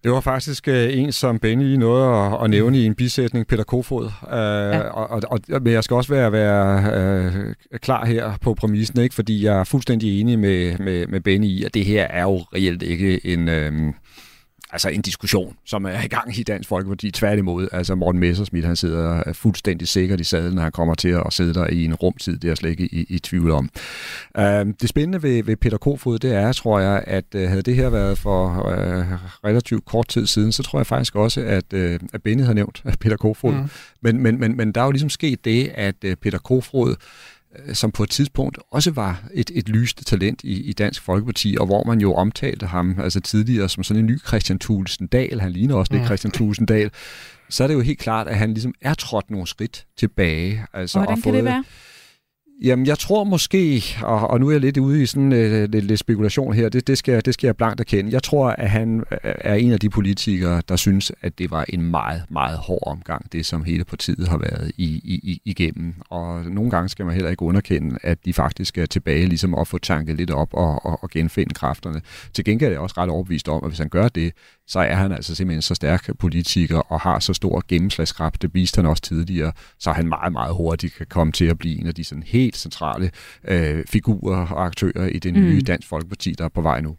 Det 0.04 0.12
var 0.12 0.20
faktisk 0.20 0.68
øh, 0.68 0.98
en, 0.98 1.12
som 1.12 1.40
Benny 1.40 1.76
nåede 1.76 2.06
at, 2.06 2.44
at 2.44 2.50
nævne 2.50 2.78
i 2.78 2.86
en 2.86 2.96
bisætning, 2.96 3.48
Peter 3.48 3.64
Kofod. 3.64 4.06
Øh, 4.06 4.10
ja. 4.32 4.80
og, 4.80 5.10
og, 5.10 5.22
og, 5.30 5.62
men 5.62 5.74
jeg 5.74 5.84
skal 5.84 5.96
også 5.96 6.14
være, 6.14 6.32
være 6.32 6.92
øh, 6.94 7.54
klar 7.80 8.06
her 8.06 8.38
på 8.42 8.54
præmissen, 8.54 9.02
ikke? 9.02 9.16
fordi 9.16 9.46
jeg 9.46 9.60
er 9.60 9.64
fuldstændig 9.64 10.20
enig 10.22 10.40
med, 10.40 10.78
med, 10.78 11.08
med 11.08 11.22
Benny 11.22 11.46
i, 11.46 11.64
at 11.64 11.74
det 11.74 11.86
her 11.86 12.04
er 12.04 12.24
jo 12.24 12.38
reelt 12.38 12.84
ikke 12.84 13.26
en... 13.26 13.50
Øh, 13.50 13.94
altså 14.78 14.90
en 14.90 15.02
diskussion, 15.02 15.56
som 15.66 15.86
er 15.86 16.04
i 16.04 16.08
gang 16.08 16.40
i 16.40 16.44
Dansk 16.44 16.70
Folkeparti. 16.70 17.12
Tværtimod, 17.12 17.68
altså 17.72 17.96
Morten 17.96 18.20
Messersmith, 18.20 18.68
han 18.68 18.76
sidder 18.76 19.34
fuldstændig 19.34 19.88
sikkert 19.88 20.20
i 20.20 20.24
sadlen, 20.24 20.54
når 20.54 20.62
han 20.62 20.72
kommer 20.72 20.96
til 20.96 21.10
at 21.10 21.24
sidde 21.30 21.54
der 21.54 21.68
i 21.68 21.86
en 21.86 21.96
rumtid. 21.96 22.34
Det 22.34 22.44
er 22.44 22.50
jeg 22.50 22.58
slet 22.58 22.70
ikke 22.70 22.86
i, 22.86 23.06
i 23.10 23.20
tvivl 23.20 23.52
om. 23.52 23.70
Uh, 24.38 24.44
det 24.82 24.90
spændende 24.90 25.24
ved, 25.24 25.44
ved 25.44 25.56
Peter 25.56 25.78
Kofod, 25.78 26.20
det 26.20 26.34
er, 26.34 26.54
tror 26.54 26.80
jeg, 26.80 27.04
at 27.08 27.26
uh, 27.36 27.42
havde 27.42 27.62
det 27.62 27.76
her 27.76 27.90
været 27.90 28.18
for 28.18 28.48
uh, 28.48 29.50
relativt 29.50 29.86
kort 29.86 30.08
tid 30.08 30.28
siden, 30.28 30.52
så 30.52 30.64
tror 30.64 30.80
jeg 30.80 30.88
faktisk 30.88 31.16
også, 31.16 31.42
at, 31.42 31.74
uh, 31.74 31.80
at 32.14 32.24
Benny 32.24 32.42
havde 32.42 32.56
nævnt 32.56 32.84
Peter 33.00 33.18
Kofod. 33.18 33.54
Mm. 33.54 33.70
Men, 34.02 34.22
men, 34.22 34.40
men, 34.40 34.58
men 34.58 34.72
der 34.72 34.82
er 34.82 34.86
jo 34.86 34.92
ligesom 34.92 35.10
sket 35.10 35.46
det, 35.46 35.72
at 35.76 35.96
uh, 36.06 36.14
Peter 36.22 36.38
Kofod 36.38 36.90
Øh, 36.90 37.37
som 37.74 37.92
på 37.92 38.04
et 38.04 38.10
tidspunkt 38.10 38.60
også 38.72 38.92
var 38.92 39.24
et, 39.34 39.52
et 39.54 39.70
lyste 39.70 40.04
talent 40.04 40.44
i, 40.44 40.62
i 40.62 40.74
Dansk 40.74 41.02
Folkeparti, 41.02 41.58
og 41.60 41.66
hvor 41.66 41.84
man 41.84 42.02
jo 42.02 42.14
omtalte 42.14 42.66
ham 42.66 43.00
altså 43.00 43.20
tidligere 43.20 43.70
som 43.70 43.84
sådan 43.84 44.00
en 44.04 44.06
ny 44.06 44.20
Christian 44.28 44.60
Thulesen 44.60 45.08
Dahl, 45.08 45.42
han 45.42 45.52
ligner 45.52 45.76
også 45.76 45.94
lidt 45.94 46.02
mm. 46.02 46.06
Christian 46.06 46.32
Thulesen 46.32 46.66
Dahl, 46.66 46.92
så 47.50 47.64
er 47.64 47.68
det 47.68 47.74
jo 47.74 47.82
helt 47.82 48.00
klart, 48.00 48.28
at 48.28 48.38
han 48.38 48.54
ligesom 48.54 48.74
er 48.82 48.94
trådt 48.94 49.32
nogle 49.32 49.48
skridt 49.48 49.86
tilbage. 49.98 50.66
Altså, 50.74 51.00
og 51.00 51.06
hvordan 51.06 51.18
og 51.18 51.24
kan 51.24 51.32
fået, 51.32 51.36
det 51.36 51.46
være? 51.46 51.64
Jamen, 52.64 52.86
jeg 52.86 53.00
tror 53.00 53.24
måske, 53.24 53.84
og, 54.04 54.28
og 54.30 54.40
nu 54.40 54.48
er 54.48 54.52
jeg 54.52 54.62
lidt 54.62 54.78
ude 54.78 55.04
i 55.04 55.06
sådan 55.06 55.34
øh, 55.34 55.70
lidt, 55.70 55.86
lidt 55.86 56.00
spekulation 56.00 56.54
her, 56.54 56.70
det, 56.70 56.88
det, 56.88 56.98
skal, 56.98 57.26
det 57.26 57.34
skal 57.34 57.48
jeg 57.48 57.58
blankt 57.58 57.80
erkende. 57.80 58.12
Jeg 58.12 58.24
tror, 58.24 58.50
at 58.50 58.70
han 58.70 59.04
er 59.22 59.54
en 59.54 59.72
af 59.72 59.80
de 59.80 59.90
politikere, 59.90 60.62
der 60.70 60.76
synes, 60.76 61.12
at 61.22 61.38
det 61.38 61.52
var 61.52 61.66
en 61.70 61.82
meget, 61.82 62.24
meget 62.30 62.58
hård 62.58 62.84
omgang, 62.86 63.32
det 63.32 63.46
som 63.46 63.64
hele 63.64 63.86
partiet 63.86 64.28
har 64.28 64.38
været 64.38 64.72
i, 64.78 64.86
i, 65.04 65.42
igennem. 65.46 65.94
Og 66.10 66.46
nogle 66.46 66.72
gange 66.72 66.90
skal 66.90 67.06
man 67.06 67.14
heller 67.14 67.30
ikke 67.30 67.44
underkende, 67.44 67.98
at 68.04 68.26
de 68.26 68.34
faktisk 68.34 68.78
er 68.78 68.86
tilbage 68.86 69.26
ligesom 69.26 69.56
at 69.56 69.68
få 69.68 69.78
tanket 69.78 70.16
lidt 70.16 70.32
op 70.32 70.54
og, 70.54 70.86
og, 70.86 71.04
og 71.04 71.10
genfinde 71.10 71.54
kræfterne. 71.54 72.02
Til 72.34 72.46
gengæld 72.46 72.70
er 72.70 72.74
jeg 72.74 72.82
også 72.82 72.96
ret 72.98 73.10
overbevist 73.10 73.50
om, 73.50 73.64
at 73.64 73.70
hvis 73.70 73.80
han 73.80 73.90
gør 73.90 74.08
det, 74.08 74.34
så 74.68 74.80
er 74.80 74.96
han 74.96 75.12
altså 75.12 75.36
simpelthen 75.36 75.62
så 75.62 75.76
stærk 75.76 76.10
politiker 76.20 76.78
og 76.78 77.00
har 77.00 77.20
så 77.20 77.34
stor 77.34 77.64
gennemslagskraft. 77.68 78.42
Det 78.42 78.54
viste 78.54 78.78
han 78.78 78.86
også 78.86 79.04
tidligere, 79.04 79.52
så 79.80 79.92
han 79.92 80.08
meget, 80.08 80.34
meget 80.34 80.56
hurtigt 80.56 80.96
kan 80.96 81.06
komme 81.10 81.34
til 81.34 81.46
at 81.46 81.58
blive 81.58 81.80
en 81.80 81.88
af 81.88 81.96
de 81.96 82.04
sådan 82.04 82.24
helt 82.24 82.58
centrale 82.58 83.12
øh, 83.48 83.84
figurer 83.90 84.48
og 84.48 84.66
aktører 84.66 85.08
i 85.08 85.20
det 85.20 85.34
nye 85.34 85.54
mm. 85.54 85.66
Dansk 85.66 85.88
Folkeparti, 85.88 86.32
der 86.38 86.46
er 86.46 86.50
på 86.50 86.62
vej 86.62 86.82
nu. 86.82 86.96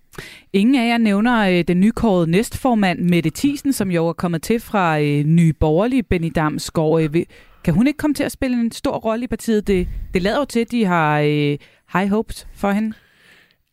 Ingen 0.53 0.75
af 0.75 0.89
jer 0.89 0.99
nævner 0.99 1.51
øh, 1.51 1.65
den 1.69 1.81
nykårede 1.81 2.31
næstformand 2.31 2.99
Mette 2.99 3.31
Thiesen, 3.35 3.73
som 3.73 3.91
jo 3.91 4.09
er 4.09 4.13
kommet 4.13 4.43
til 4.43 4.61
fra 4.61 5.01
øh, 5.01 5.25
Nye 5.25 5.53
Borgerlige, 5.53 6.03
Benny 6.03 6.33
Damsgaard. 6.35 7.03
Øh, 7.03 7.25
kan 7.65 7.75
hun 7.75 7.87
ikke 7.87 7.97
komme 7.97 8.15
til 8.15 8.25
at 8.25 8.33
spille 8.33 8.57
en 8.61 8.73
stor 8.73 8.97
rolle 8.97 9.25
i 9.25 9.27
partiet? 9.27 9.67
Det, 9.67 9.89
det 10.15 10.23
lader 10.23 10.39
jo 10.39 10.45
til, 10.45 10.61
at 10.61 10.71
de 10.71 10.85
har 10.85 11.21
øh, 11.21 11.59
high 11.93 12.11
hopes 12.11 12.47
for 12.55 12.71
hende. 12.71 12.93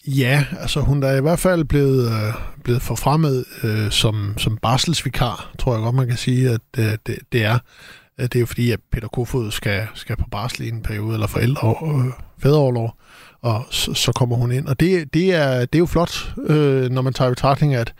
Ja, 0.07 0.45
altså 0.59 0.79
hun 0.79 1.03
er 1.03 1.17
i 1.17 1.21
hvert 1.21 1.39
fald 1.39 1.65
blevet, 1.65 2.11
øh, 2.11 2.33
blevet 2.63 2.81
forfremmet 2.81 3.45
øh, 3.63 3.91
som, 3.91 4.33
som 4.37 4.57
barselsvikar, 4.57 5.51
tror 5.59 5.73
jeg 5.73 5.81
godt, 5.83 5.95
man 5.95 6.07
kan 6.07 6.17
sige, 6.17 6.49
at 6.49 6.61
øh, 6.77 6.97
det, 7.07 7.19
det 7.31 7.43
er. 7.43 7.59
Øh, 8.19 8.23
det 8.23 8.35
er 8.35 8.39
jo 8.39 8.45
fordi, 8.45 8.71
at 8.71 8.79
Peter 8.91 9.07
Kofod 9.07 9.51
skal, 9.51 9.87
skal 9.93 10.17
på 10.17 10.25
barsel 10.31 10.65
i 10.65 10.69
en 10.69 10.81
periode, 10.81 11.13
eller 11.13 11.27
forældre, 11.27 11.69
øh, 11.69 12.11
fædreoverlov, 12.39 12.97
og 13.41 13.65
så, 13.71 13.93
så 13.93 14.11
kommer 14.11 14.35
hun 14.35 14.51
ind. 14.51 14.67
Og 14.67 14.79
det, 14.79 15.13
det, 15.13 15.33
er, 15.33 15.59
det 15.59 15.75
er 15.75 15.79
jo 15.79 15.85
flot, 15.85 16.33
øh, 16.47 16.89
når 16.89 17.01
man 17.01 17.13
tager 17.13 17.29
i 17.29 17.31
betragtning, 17.31 17.75
at 17.75 17.93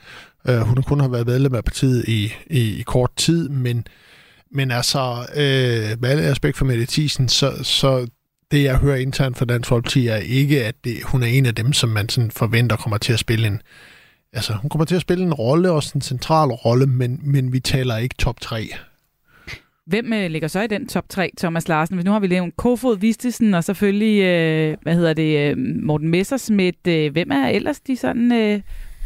øh, 0.48 0.60
hun 0.60 0.84
kun 0.84 1.00
har 1.00 1.08
været 1.08 1.28
medlem 1.28 1.56
af 1.56 1.64
partiet 1.64 2.06
i, 2.08 2.34
i, 2.50 2.80
i 2.80 2.82
kort 2.82 3.12
tid, 3.16 3.50
men, 3.50 3.88
men 4.52 4.72
altså, 4.72 5.28
øh, 5.36 6.02
med 6.02 6.10
alle 6.10 6.24
aspekt 6.24 6.58
for 6.58 6.66
Mette 6.66 6.86
Thiesen, 6.86 7.30
så, 7.30 7.64
så 7.64 8.08
det, 8.52 8.64
jeg 8.64 8.78
hører 8.78 8.96
internt 8.96 9.38
fra 9.38 9.46
Dansk 9.46 9.70
Folkeparti, 9.70 10.08
er 10.08 10.16
ikke, 10.16 10.66
at 10.66 10.76
det, 10.84 11.04
hun 11.04 11.24
er 11.24 11.28
en 11.28 11.46
af 11.46 11.56
dem, 11.56 11.74
som 11.74 11.90
man 11.90 12.10
sådan 12.10 12.32
forventer 12.32 12.76
kommer 12.76 12.98
til 12.98 13.14
at 13.14 13.20
spille 13.20 13.48
en... 13.48 13.62
Altså, 14.34 14.54
hun 14.54 14.70
kommer 14.70 14.86
til 14.86 14.96
at 14.96 15.02
spille 15.02 15.24
en 15.24 15.34
rolle, 15.34 15.72
også 15.72 15.92
en 15.96 16.02
central 16.02 16.50
rolle, 16.50 16.86
men, 16.86 17.20
men 17.24 17.54
vi 17.54 17.60
taler 17.60 17.98
ikke 17.98 18.16
top 18.16 18.40
3. 18.42 18.70
Hvem 19.86 20.14
øh, 20.14 20.32
ligger 20.32 20.48
så 20.48 20.62
i 20.62 20.68
den 20.68 20.88
top 20.88 21.10
3, 21.10 21.32
Thomas 21.38 21.68
Larsen? 21.68 22.02
Nu 22.06 22.12
har 22.12 22.20
vi 22.20 22.28
nævnt 22.28 22.58
Kofod 22.58 22.98
Vistesen, 22.98 23.54
og 23.54 23.64
selvfølgelig, 23.64 24.24
øh, 24.24 24.78
hvad 24.82 24.96
hedder 24.96 25.14
det, 25.14 25.52
øh, 25.52 25.58
Morten 25.58 26.10
Messersmith. 26.10 26.78
Øh, 26.88 27.12
hvem 27.12 27.32
er 27.32 27.48
ellers 27.48 27.80
de 27.80 27.98
sådan 27.98 28.32
øh, 28.32 28.62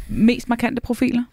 mest 0.09 0.49
markante 0.49 0.81
profiler? 0.81 1.23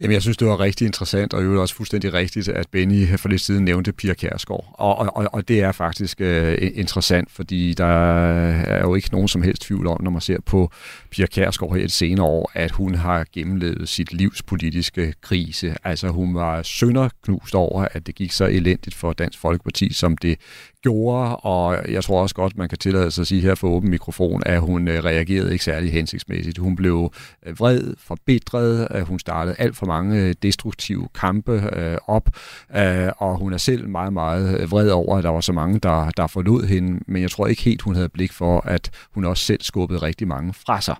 Jamen, 0.00 0.14
jeg 0.14 0.22
synes, 0.22 0.36
det 0.36 0.48
var 0.48 0.60
rigtig 0.60 0.86
interessant, 0.86 1.34
og 1.34 1.44
jo 1.44 1.60
også 1.60 1.74
fuldstændig 1.74 2.12
rigtigt, 2.12 2.48
at 2.48 2.66
Benny 2.70 3.18
for 3.18 3.28
lidt 3.28 3.40
siden 3.40 3.64
nævnte 3.64 3.92
Pia 3.92 4.14
Kærsgaard. 4.14 4.74
Og, 4.74 4.98
og, 4.98 5.28
og 5.32 5.48
det 5.48 5.60
er 5.60 5.72
faktisk 5.72 6.20
uh, 6.20 6.52
interessant, 6.58 7.30
fordi 7.30 7.74
der 7.74 7.84
er 7.84 8.80
jo 8.80 8.94
ikke 8.94 9.08
nogen 9.12 9.28
som 9.28 9.42
helst 9.42 9.62
tvivl 9.62 9.86
om, 9.86 10.02
når 10.02 10.10
man 10.10 10.20
ser 10.20 10.38
på 10.46 10.72
Pia 11.10 11.26
Kærsgaard 11.26 11.76
her 11.76 11.84
et 11.84 11.92
senere 11.92 12.26
år, 12.26 12.50
at 12.54 12.70
hun 12.70 12.94
har 12.94 13.26
gennemlevet 13.32 13.88
sit 13.88 14.12
livs 14.12 14.42
politiske 14.42 15.14
krise. 15.20 15.74
Altså, 15.84 16.08
hun 16.08 16.34
var 16.34 16.62
sønderknust 16.62 17.54
over, 17.54 17.86
at 17.92 18.06
det 18.06 18.14
gik 18.14 18.32
så 18.32 18.44
elendigt 18.44 18.94
for 18.96 19.12
Dansk 19.12 19.38
Folkeparti, 19.38 19.92
som 19.92 20.16
det 20.16 20.38
gjorde, 20.82 21.36
og 21.36 21.78
jeg 21.88 22.04
tror 22.04 22.22
også 22.22 22.34
godt, 22.34 22.56
man 22.56 22.68
kan 22.68 22.78
tillade 22.78 23.10
sig 23.10 23.22
at 23.22 23.26
sige 23.26 23.40
her 23.40 23.54
for 23.54 23.68
åben 23.68 23.90
mikrofon, 23.90 24.42
at 24.46 24.60
hun 24.60 24.88
øh, 24.88 25.04
reagerede 25.04 25.52
ikke 25.52 25.64
særlig 25.64 25.92
hensigtsmæssigt. 25.92 26.58
Hun 26.58 26.76
blev 26.76 27.12
øh, 27.46 27.60
vred, 27.60 27.94
forbitret, 27.98 28.88
øh, 28.94 29.02
hun 29.02 29.18
startede 29.18 29.56
alt 29.58 29.76
for 29.76 29.86
mange 29.86 30.32
destruktive 30.32 31.08
kampe 31.14 31.70
op, 32.06 32.28
og 33.16 33.38
hun 33.38 33.52
er 33.52 33.58
selv 33.58 33.88
meget, 33.88 34.12
meget 34.12 34.70
vred 34.70 34.88
over, 34.90 35.18
at 35.18 35.24
der 35.24 35.30
var 35.30 35.40
så 35.40 35.52
mange, 35.52 35.78
der, 35.78 36.10
der 36.10 36.26
forlod 36.26 36.66
hende, 36.66 37.00
men 37.06 37.22
jeg 37.22 37.30
tror 37.30 37.46
ikke 37.46 37.62
helt, 37.62 37.82
hun 37.82 37.94
havde 37.94 38.08
blik 38.08 38.32
for, 38.32 38.60
at 38.60 38.90
hun 39.14 39.24
også 39.24 39.44
selv 39.44 39.62
skubbede 39.62 40.02
rigtig 40.02 40.28
mange 40.28 40.54
fra 40.54 40.80
sig. 40.80 40.96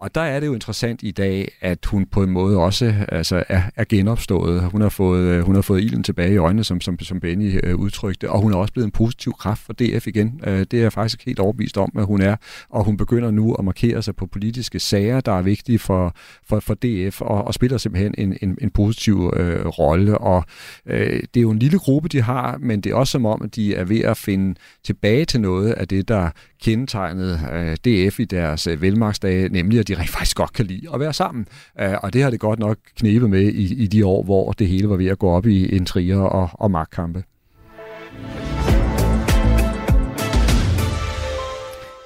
Og 0.00 0.14
der 0.14 0.20
er 0.20 0.40
det 0.40 0.46
jo 0.46 0.54
interessant 0.54 1.02
i 1.02 1.10
dag, 1.10 1.52
at 1.60 1.86
hun 1.86 2.06
på 2.06 2.22
en 2.22 2.30
måde 2.30 2.58
også 2.58 2.94
altså, 3.08 3.44
er, 3.48 3.62
er 3.76 3.84
genopstået. 3.88 4.62
Hun 4.62 4.80
har, 4.80 4.88
fået, 4.88 5.22
øh, 5.22 5.42
hun 5.42 5.54
har 5.54 5.62
fået 5.62 5.82
ilden 5.82 6.02
tilbage 6.02 6.34
i 6.34 6.36
øjnene, 6.36 6.64
som, 6.64 6.80
som, 6.80 6.98
som 6.98 7.20
Benny 7.20 7.60
øh, 7.64 7.74
udtrykte, 7.74 8.30
og 8.30 8.40
hun 8.40 8.52
er 8.52 8.56
også 8.56 8.72
blevet 8.72 8.84
en 8.84 8.90
positiv 8.90 9.32
kraft 9.32 9.62
for 9.62 9.72
DF 9.72 10.06
igen. 10.06 10.40
Øh, 10.46 10.58
det 10.58 10.74
er 10.74 10.82
jeg 10.82 10.92
faktisk 10.92 11.26
helt 11.26 11.38
overbevist 11.38 11.78
om, 11.78 11.92
at 11.98 12.06
hun 12.06 12.22
er, 12.22 12.36
og 12.68 12.84
hun 12.84 12.96
begynder 12.96 13.30
nu 13.30 13.54
at 13.54 13.64
markere 13.64 14.02
sig 14.02 14.16
på 14.16 14.26
politiske 14.26 14.80
sager, 14.80 15.20
der 15.20 15.32
er 15.32 15.42
vigtige 15.42 15.78
for, 15.78 16.14
for, 16.48 16.60
for 16.60 16.74
DF, 16.74 17.20
og, 17.20 17.44
og 17.44 17.54
spiller 17.54 17.78
simpelthen 17.78 18.14
en, 18.18 18.38
en, 18.42 18.58
en 18.60 18.70
positiv 18.70 19.32
øh, 19.36 19.66
rolle. 19.66 20.18
Og 20.18 20.44
øh, 20.86 21.22
det 21.34 21.36
er 21.36 21.42
jo 21.42 21.50
en 21.50 21.58
lille 21.58 21.78
gruppe, 21.78 22.08
de 22.08 22.22
har, 22.22 22.58
men 22.60 22.80
det 22.80 22.92
er 22.92 22.96
også 22.96 23.10
som 23.10 23.26
om, 23.26 23.42
at 23.42 23.56
de 23.56 23.74
er 23.74 23.84
ved 23.84 24.00
at 24.00 24.16
finde 24.16 24.54
tilbage 24.84 25.24
til 25.24 25.40
noget 25.40 25.72
af 25.72 25.88
det, 25.88 26.08
der 26.08 26.30
kendetegnede 26.62 27.40
øh, 27.52 27.76
DF 27.76 28.20
i 28.20 28.24
deres 28.24 28.66
øh, 28.66 28.82
velmagsdage, 28.82 29.48
nemlig 29.48 29.85
at 29.86 29.96
de 29.96 30.02
rent 30.02 30.10
faktisk 30.10 30.36
godt 30.36 30.52
kan 30.52 30.66
lide 30.66 30.88
at 30.94 31.00
være 31.00 31.12
sammen. 31.12 31.46
Øh, 31.80 31.94
og 32.02 32.12
det 32.12 32.22
har 32.22 32.30
det 32.30 32.40
godt 32.40 32.58
nok 32.58 32.78
knebet 32.96 33.30
med 33.30 33.42
i, 33.42 33.82
i 33.82 33.86
de 33.86 34.06
år, 34.06 34.22
hvor 34.22 34.52
det 34.52 34.68
hele 34.68 34.88
var 34.88 34.96
ved 34.96 35.06
at 35.06 35.18
gå 35.18 35.30
op 35.30 35.46
i 35.46 35.66
intriger 35.66 36.20
og, 36.20 36.48
og 36.52 36.70
magtkampe. 36.70 37.24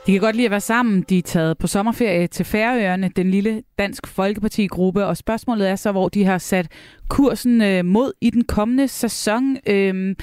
De 0.06 0.12
kan 0.12 0.20
godt 0.20 0.36
lide 0.36 0.44
at 0.44 0.50
være 0.50 0.60
sammen. 0.60 1.04
De 1.08 1.18
er 1.18 1.22
taget 1.22 1.58
på 1.58 1.66
sommerferie 1.66 2.26
til 2.26 2.44
Færøerne, 2.44 3.10
den 3.16 3.30
lille 3.30 3.62
Dansk 3.78 4.06
Folkeparti-gruppe, 4.06 5.06
og 5.06 5.16
spørgsmålet 5.16 5.68
er 5.68 5.76
så, 5.76 5.92
hvor 5.92 6.08
de 6.08 6.24
har 6.24 6.38
sat 6.38 6.68
kursen 7.08 7.62
øh, 7.62 7.84
mod 7.84 8.12
i 8.20 8.30
den 8.30 8.44
kommende 8.44 8.88
sæson. 8.88 9.56
Øh, 9.66 10.16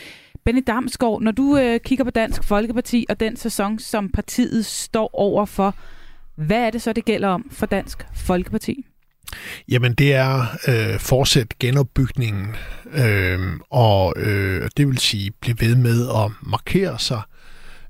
Benny 0.45 0.63
Damsgaard, 0.67 1.21
når 1.21 1.31
du 1.31 1.57
øh, 1.57 1.79
kigger 1.79 2.03
på 2.03 2.11
Dansk 2.11 2.43
Folkeparti 2.43 3.05
og 3.09 3.19
den 3.19 3.35
sæson, 3.35 3.79
som 3.79 4.09
partiet 4.09 4.65
står 4.65 5.09
over 5.13 5.45
for, 5.45 5.75
hvad 6.37 6.57
er 6.57 6.69
det 6.69 6.81
så, 6.81 6.93
det 6.93 7.05
gælder 7.05 7.27
om 7.27 7.49
for 7.51 7.65
Dansk 7.65 8.05
Folkeparti? 8.15 8.85
Jamen, 9.69 9.93
det 9.93 10.13
er 10.13 10.45
øh, 10.67 10.99
fortsat 10.99 11.59
genopbygningen, 11.59 12.55
øh, 12.93 13.39
og 13.69 14.13
øh, 14.17 14.69
det 14.77 14.87
vil 14.87 14.97
sige 14.97 15.31
blive 15.41 15.57
ved 15.59 15.75
med 15.75 16.07
at 16.09 16.31
markere 16.41 16.99
sig, 16.99 17.21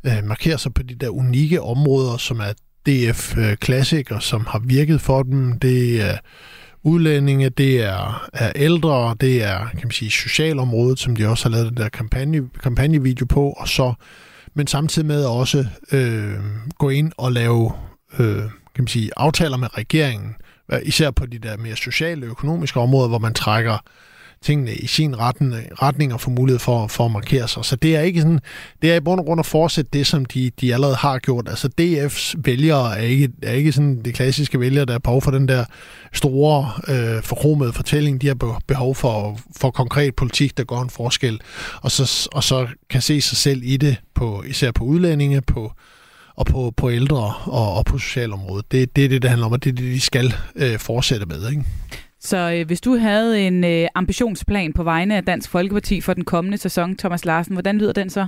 øh, 0.06 0.24
markere 0.24 0.58
sig 0.58 0.74
på 0.74 0.84
de 0.84 0.96
der 0.96 1.10
unikke 1.10 1.62
områder, 1.62 2.18
som 2.18 2.40
er 2.40 2.54
DF 2.86 3.38
øh, 3.38 3.56
Classic, 3.64 4.12
og 4.12 4.24
som 4.24 4.46
har 4.46 4.60
virket 4.60 5.02
for 5.02 5.24
dem. 5.24 5.60
Det 5.60 6.02
er 6.02 6.18
udlændinge, 6.84 7.50
det 7.50 7.84
er, 7.84 8.28
er 8.34 8.52
ældre, 8.56 9.16
det 9.22 9.44
er 9.44 9.60
kan 9.60 9.82
man 9.84 9.92
sige, 9.92 10.12
socialområdet, 10.12 11.00
som 11.00 11.16
de 11.16 11.28
også 11.28 11.50
har 11.50 11.56
lavet 11.56 11.70
den 11.70 11.78
der 11.78 11.90
kampagne, 11.90 12.50
kampagnevideo 12.64 13.26
på, 13.26 13.50
og 13.50 13.68
så, 13.68 13.94
men 14.54 14.68
samtidig 14.68 15.08
med 15.08 15.26
også 15.26 15.66
øh, 15.92 16.34
gå 16.78 16.90
ind 16.90 17.12
og 17.18 17.32
lave 17.32 17.72
øh, 18.20 18.41
kan 18.76 18.84
man 18.84 18.88
sige, 18.88 19.12
aftaler 19.17 19.58
med 19.58 19.78
regeringen, 19.78 20.36
især 20.84 21.12
på 21.12 21.26
de 21.26 21.39
der 21.39 21.58
mere 21.58 21.76
sociale 21.76 22.26
og 22.26 22.30
økonomiske 22.30 22.80
områder, 22.80 23.08
hvor 23.08 23.20
man 23.20 23.34
trækker 23.34 23.78
tingene 24.41 24.74
i 24.74 24.88
sin 24.88 25.20
retning, 25.20 25.82
retning 25.82 26.13
og 26.13 26.22
får 26.22 26.32
mulighed 26.32 26.60
for, 26.60 26.88
for 26.88 27.06
at 27.06 27.12
markere 27.12 27.48
sig. 27.48 27.65
Så 27.65 27.76
det 27.76 27.96
er 27.96 28.02
ikke 28.02 28.22
sådan, 28.22 28.39
det 28.82 28.91
er 28.91 28.96
i 28.96 29.00
bund 29.00 29.20
og 29.20 29.26
grund 29.26 29.39
at 29.39 29.46
fortsætte 29.46 29.91
det, 29.93 30.08
som 30.08 30.26
de, 30.26 30.52
de 30.62 30.74
allerede 30.74 30.96
har 30.96 31.20
gjort. 31.20 31.50
Altså 31.50 31.70
DF's 31.82 32.41
vælgere 32.43 32.98
er 32.98 33.02
ikke, 33.02 33.30
er 33.43 33.52
ikke 33.52 33.72
sådan 33.72 34.02
det 34.06 34.13
klassiske 34.13 34.60
vælgere, 34.60 34.86
der 34.86 34.93
er 34.93 35.00
behov 35.00 35.22
for 35.22 35.32
den 35.32 35.48
der 35.48 35.65
store, 36.13 36.72
øh, 36.88 37.24
forkromede 37.24 37.74
fortælling. 37.74 38.22
De 38.22 38.28
har 38.28 38.60
behov 38.67 38.96
for, 38.96 39.39
for 39.58 39.72
konkret 39.72 40.15
politik, 40.15 40.58
der 40.58 40.63
går 40.63 40.82
en 40.82 40.89
forskel, 40.89 41.41
og 41.82 41.91
så, 41.91 42.30
og 42.32 42.43
så 42.43 42.67
kan 42.89 43.02
se 43.02 43.22
sig 43.22 43.38
selv 43.38 43.62
i 43.63 43.78
det, 43.78 43.98
på, 44.15 44.43
især 44.48 44.72
på 44.72 44.84
udlændinge, 44.84 45.41
på 45.41 45.72
og 46.38 46.45
på, 46.45 46.73
på 46.78 46.91
ældre 46.91 47.34
og, 47.45 47.73
og 47.73 47.86
på 47.86 47.97
socialområdet. 47.97 48.71
Det, 48.71 48.95
det 48.95 49.06
er 49.06 49.10
det, 49.10 49.21
det 49.21 49.30
handler 49.30 49.45
om, 49.45 49.52
og 49.52 49.63
det 49.63 49.69
er 49.69 49.76
det, 49.76 49.84
de 49.84 50.02
skal 50.02 50.34
øh, 50.56 50.80
fortsætte 50.80 51.26
med. 51.26 51.50
Ikke? 51.50 51.63
Så 52.19 52.38
øh, 52.38 52.67
hvis 52.67 52.82
du 52.82 52.97
havde 52.97 53.47
en 53.47 53.63
øh, 53.63 53.88
ambitionsplan 53.95 54.73
på 54.73 54.84
vegne 54.84 55.15
af 55.17 55.26
Dansk 55.26 55.50
Folkeparti 55.50 56.02
for 56.02 56.13
den 56.13 56.26
kommende 56.26 56.58
sæson, 56.58 56.97
Thomas 56.97 57.26
Larsen, 57.26 57.54
hvordan 57.54 57.78
lyder 57.78 57.93
den 57.93 58.10
så? 58.10 58.28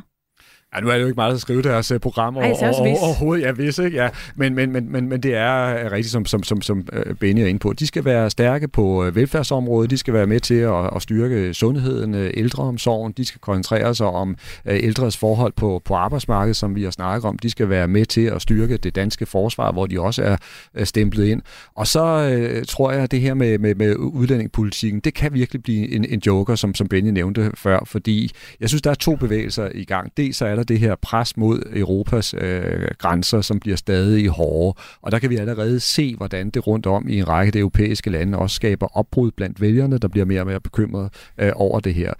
Ja, 0.76 0.80
nu 0.80 0.90
er 0.90 0.94
det 0.94 1.02
jo 1.02 1.08
ikke 1.08 1.16
meget 1.16 1.34
at 1.34 1.42
skrive 1.42 1.62
deres 1.62 1.92
uh, 1.92 1.98
program 2.00 2.38
Ej, 2.38 2.44
over, 2.44 2.74
over, 2.80 2.98
overhovedet. 3.04 3.44
Ja, 3.44 3.52
hvis 3.52 3.80
ikke. 3.80 3.98
Ja. 3.98 4.10
Men, 4.36 4.56
men, 4.56 4.72
men, 4.72 4.92
men, 4.92 5.10
men 5.10 5.24
det 5.24 5.36
er 5.36 5.86
uh, 5.86 5.92
rigtigt, 5.92 6.12
som, 6.12 6.26
som, 6.26 6.44
som, 6.44 6.62
som 6.62 6.88
uh, 6.94 7.16
Benny 7.16 7.42
er 7.42 7.46
inde 7.46 7.60
på. 7.60 7.74
De 7.74 7.88
skal 7.88 8.06
være 8.06 8.30
stærke 8.30 8.68
på 8.68 9.10
velfærdsområdet. 9.14 9.90
De 9.90 9.98
skal 9.98 10.14
være 10.14 10.28
med 10.28 10.40
til 10.40 10.56
at, 10.56 10.96
at 10.96 11.02
styrke 11.02 11.54
sundheden, 11.54 12.14
ældreomsorgen. 12.16 13.14
De 13.18 13.26
skal 13.26 13.42
koncentrere 13.42 13.96
sig 13.96 14.08
om 14.08 14.36
ældres 14.66 15.18
forhold 15.18 15.54
på, 15.56 15.82
på 15.86 15.94
arbejdsmarkedet, 15.94 16.56
som 16.56 16.76
vi 16.76 16.84
har 16.84 16.92
snakket 16.92 17.28
om. 17.28 17.38
De 17.38 17.50
skal 17.50 17.70
være 17.70 17.88
med 17.88 18.06
til 18.06 18.26
at 18.26 18.42
styrke 18.42 18.78
det 18.78 18.96
danske 18.96 19.26
forsvar, 19.26 19.72
hvor 19.72 19.86
de 19.86 20.02
også 20.02 20.38
er 20.74 20.86
stemplet 20.86 21.26
ind. 21.26 21.42
Og 21.76 21.88
så 21.88 22.38
uh, 22.60 22.66
tror 22.68 22.92
jeg, 22.92 23.02
at 23.02 23.12
det 23.12 23.22
her 23.22 23.34
med, 23.34 23.58
med, 23.58 23.76
med 23.76 23.96
udlændingepolitikken, 23.96 25.00
det 25.00 25.14
kan 25.14 25.34
virkelig 25.34 25.64
blive 25.64 25.92
en, 25.92 26.06
en 26.10 26.22
joker, 26.26 26.56
som, 26.56 26.76
som 26.76 26.88
Benny 26.88 27.10
nævnte 27.10 27.52
før, 27.56 27.80
fordi 27.86 28.32
jeg 28.60 28.70
synes, 28.70 28.82
der 28.82 28.90
er 28.90 28.96
to 28.96 29.16
bevægelser 29.16 29.70
i 29.74 29.84
gang. 29.84 30.12
Dels 30.18 30.42
er 30.42 30.59
der 30.60 30.66
det 30.66 30.80
her 30.80 30.96
pres 30.96 31.38
mod 31.38 31.64
Europas 31.76 32.34
øh, 32.34 32.88
grænser, 32.98 33.42
som 33.42 33.60
bliver 33.60 33.78
stadig 33.78 34.28
hårdere. 34.28 34.74
Og 35.02 35.12
der 35.12 35.20
kan 35.20 35.30
vi 35.30 35.36
allerede 35.36 35.80
se, 35.80 36.16
hvordan 36.16 36.50
det 36.50 36.68
rundt 36.68 36.86
om 36.86 37.08
i 37.08 37.18
en 37.18 37.28
række 37.28 37.50
af 37.50 37.54
de 37.54 37.60
europæiske 37.60 38.10
lande 38.10 38.38
også 38.38 38.56
skaber 38.56 38.98
opbrud 38.98 39.32
blandt 39.32 39.62
vælgerne, 39.62 39.98
der 39.98 40.08
bliver 40.08 40.26
mere 40.26 40.42
og 40.42 40.48
mere 40.48 40.60
bekymret 40.60 41.10
øh, 41.38 41.52
over 41.56 41.80
det 41.80 41.94
her. 41.94 42.14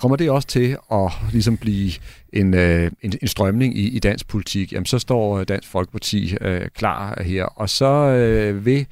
Kommer 0.00 0.16
det 0.16 0.30
også 0.30 0.48
til 0.48 0.76
at 0.92 1.12
ligesom 1.32 1.56
blive 1.56 1.92
en, 2.32 2.54
øh, 2.54 2.90
en, 3.02 3.12
en 3.22 3.28
strømning 3.28 3.78
i, 3.78 3.88
i 3.88 3.98
dansk 3.98 4.28
politik, 4.28 4.72
jamen 4.72 4.86
så 4.86 4.98
står 4.98 5.44
Dansk 5.44 5.68
Folkeparti 5.68 6.36
øh, 6.40 6.68
klar 6.74 7.22
her, 7.22 7.44
og 7.44 7.68
så 7.68 7.86
øh, 7.86 8.64
vil 8.64 8.86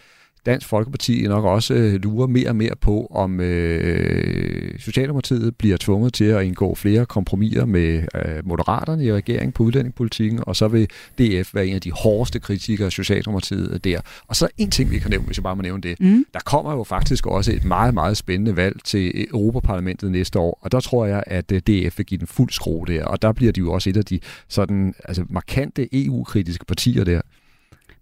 Dansk 0.47 0.69
Folkeparti 0.69 1.27
nok 1.29 1.45
også 1.45 1.75
øh, 1.75 1.95
lurer 1.95 2.27
mere 2.27 2.49
og 2.49 2.57
mere 2.57 2.77
på, 2.81 3.07
om 3.11 3.41
øh, 3.41 4.79
Socialdemokratiet 4.79 5.57
bliver 5.57 5.77
tvunget 5.77 6.15
til 6.15 6.25
at 6.25 6.45
indgå 6.45 6.75
flere 6.75 7.07
kompromiser 7.07 7.65
med 7.65 8.03
øh, 8.15 8.49
moderaterne 8.49 9.05
i 9.05 9.13
regeringen 9.13 9.53
på 9.53 9.63
udlændingepolitikken, 9.63 10.41
og 10.43 10.57
så 10.57 10.69
vil 10.69 10.87
DF 11.19 11.55
være 11.55 11.67
en 11.67 11.75
af 11.75 11.81
de 11.81 11.93
hårdeste 11.93 12.41
kritikere 12.41 12.87
af 12.87 12.93
Socialdemokratiet 12.93 13.85
der. 13.85 14.01
Og 14.27 14.37
så 14.37 14.49
en 14.59 14.71
ting, 14.71 14.91
vi 14.91 14.99
kan 14.99 15.11
nævne, 15.11 15.27
hvis 15.27 15.37
jeg 15.37 15.43
bare 15.43 15.57
må 15.57 15.63
nævne 15.63 15.83
det. 15.83 16.01
Mm. 16.01 16.25
Der 16.35 16.41
kommer 16.45 16.73
jo 16.73 16.85
faktisk 16.85 17.27
også 17.27 17.53
et 17.53 17.65
meget, 17.65 17.95
meget 17.95 18.17
spændende 18.17 18.57
valg 18.57 18.77
til 18.85 19.27
Europaparlamentet 19.29 20.11
næste 20.11 20.39
år, 20.39 20.59
og 20.63 20.73
der 20.73 20.81
tror 20.81 21.07
jeg, 21.07 21.23
at 21.27 21.53
øh, 21.53 21.61
DF 21.61 21.99
vil 21.99 22.07
give 22.07 22.19
den 22.19 22.27
fuld 22.27 22.51
skrue 22.51 22.87
der, 22.87 23.05
og 23.05 23.23
der 23.23 23.33
bliver 23.33 23.53
de 23.53 23.61
jo 23.61 23.73
også 23.73 23.91
et 23.91 23.97
af 23.97 24.05
de 24.05 24.21
sådan, 24.49 24.95
altså 25.05 25.25
markante 25.31 25.89
EU-kritiske 25.93 26.65
partier 26.65 27.05
der. 27.05 27.21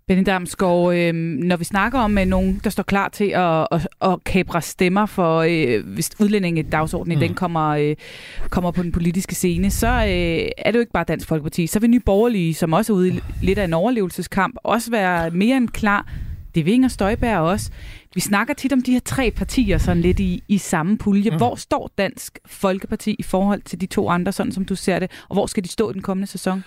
Benny 0.09 0.23
Damsgaard, 0.27 0.95
øh, 0.95 1.15
når 1.15 1.57
vi 1.57 1.65
snakker 1.65 1.99
om 1.99 2.19
øh, 2.19 2.27
nogen, 2.27 2.61
der 2.65 2.71
står 2.71 2.83
klar 2.83 3.09
til 3.09 3.25
at, 3.25 3.67
at, 3.71 3.89
at 4.01 4.25
kapre 4.25 4.63
stemmer 4.63 5.07
for, 5.07 5.39
øh, 5.39 5.87
hvis 5.87 6.11
udlændingedagsordenen 6.21 7.19
mm. 7.19 7.21
den 7.21 7.35
kommer, 7.35 7.69
øh, 7.69 7.97
kommer 8.51 8.71
på 8.71 8.83
den 8.83 8.93
politiske 8.93 9.35
scene, 9.35 9.71
så 9.71 9.87
øh, 9.87 10.49
er 10.59 10.71
det 10.71 10.75
jo 10.75 10.81
ikke 10.81 10.93
bare 10.93 11.05
Dansk 11.05 11.29
Folkeparti. 11.29 11.67
Så 11.67 11.81
vil 11.81 11.91
Nye 11.91 12.01
Borgerlige, 12.01 12.55
som 12.55 12.73
også 12.73 12.93
er 12.93 12.97
ude 12.97 13.09
i 13.09 13.21
lidt 13.43 13.59
af 13.59 13.65
en 13.65 13.73
overlevelseskamp, 13.73 14.57
også 14.63 14.91
være 14.91 15.31
mere 15.31 15.57
end 15.57 15.69
klar. 15.69 16.07
Det 16.55 16.65
vil 16.65 16.75
Inger 16.75 16.89
Støjberg 16.89 17.39
også. 17.39 17.71
Vi 18.15 18.21
snakker 18.21 18.55
tit 18.55 18.73
om 18.73 18.83
de 18.83 18.93
her 18.93 19.01
tre 19.01 19.31
partier 19.31 19.79
sådan 19.79 20.03
lidt 20.03 20.21
i, 20.21 20.43
i 20.49 20.59
samme 20.59 20.99
pulje. 20.99 21.31
Mm. 21.31 21.37
Hvor 21.37 21.55
står 21.55 21.91
Dansk 21.99 22.39
Folkeparti 22.47 23.17
i 23.19 23.23
forhold 23.23 23.63
til 23.63 23.81
de 23.81 23.87
to 23.87 24.09
andre, 24.09 24.33
sådan 24.33 24.53
som 24.53 24.65
du 24.65 24.75
ser 24.75 24.99
det, 24.99 25.11
og 25.29 25.35
hvor 25.35 25.47
skal 25.47 25.65
de 25.65 25.69
stå 25.69 25.91
i 25.91 25.93
den 25.93 26.03
kommende 26.03 26.27
sæson? 26.27 26.65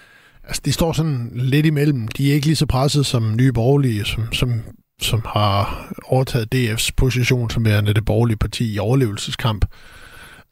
Altså, 0.48 0.62
de 0.66 0.72
står 0.72 0.94
sådan 0.94 1.32
lidt 1.34 1.66
imellem. 1.66 2.08
De 2.08 2.30
er 2.30 2.34
ikke 2.34 2.46
lige 2.46 2.56
så 2.56 2.66
presset 2.66 3.06
som 3.06 3.36
nye 3.36 3.54
borgerlige, 3.54 4.06
som, 4.06 4.34
som, 4.34 4.62
som 5.02 5.22
har 5.26 5.88
overtaget 6.06 6.56
DF's 6.56 6.90
position 6.98 7.50
som 7.50 7.66
værende 7.66 7.94
det 7.94 8.06
borgerlige 8.06 8.38
parti 8.38 8.74
i 8.74 8.80
overlevelseskamp. 8.80 9.66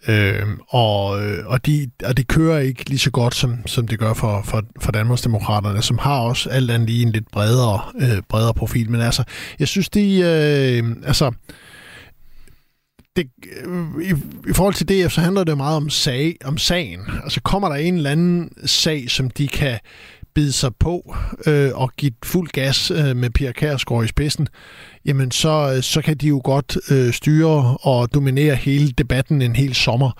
Øhm, 0.07 0.51
øh, 0.51 0.57
og, 0.67 1.05
og, 1.45 1.65
de, 1.65 1.87
og 2.05 2.17
det 2.17 2.27
kører 2.27 2.59
ikke 2.59 2.89
lige 2.89 2.99
så 2.99 3.11
godt, 3.11 3.35
som, 3.35 3.67
som 3.67 3.87
det 3.87 3.99
gør 3.99 4.13
for, 4.13 4.41
for, 4.45 4.63
for 4.81 4.91
Danmarksdemokraterne, 4.91 5.81
som 5.81 5.97
har 5.97 6.19
også 6.19 6.49
alt 6.49 6.71
andet 6.71 6.89
lige 6.89 7.03
en 7.03 7.11
lidt 7.11 7.31
bredere, 7.31 7.79
øh, 8.01 8.21
bredere 8.29 8.53
profil. 8.53 8.91
Men 8.91 9.01
altså, 9.01 9.23
jeg 9.59 9.67
synes, 9.67 9.89
de... 9.89 10.19
Øh, 10.19 10.95
altså, 11.05 11.31
det, 13.15 13.27
øh, 13.65 14.03
i, 14.03 14.11
i 14.49 14.53
forhold 14.53 14.73
til 14.73 14.89
DF, 14.89 15.11
så 15.11 15.21
handler 15.21 15.43
det 15.43 15.57
meget 15.57 15.77
om, 15.77 15.89
sag, 15.89 16.37
om 16.45 16.57
sagen. 16.57 16.99
Altså 17.23 17.41
kommer 17.41 17.69
der 17.69 17.75
en 17.75 17.95
eller 17.95 18.11
anden 18.11 18.49
sag, 18.65 19.09
som 19.09 19.29
de 19.29 19.47
kan 19.47 19.79
bide 20.35 20.51
sig 20.51 20.75
på 20.75 21.15
øh, 21.47 21.71
og 21.73 21.91
give 21.97 22.11
fuld 22.23 22.49
gas 22.49 22.91
øh, 22.91 23.15
med 23.15 23.29
Pia 23.29 23.51
Kærsgaard 23.51 24.03
i 24.03 24.07
spidsen, 24.07 24.47
jamen 25.05 25.31
så, 25.31 25.73
øh, 25.75 25.83
så 25.83 26.01
kan 26.01 26.17
de 26.17 26.27
jo 26.27 26.41
godt 26.43 26.77
øh, 26.91 27.13
styre 27.13 27.77
og 27.81 28.13
dominere 28.13 28.55
hele 28.55 28.91
debatten 28.91 29.41
en 29.41 29.55
hel 29.55 29.75
sommer. 29.75 30.11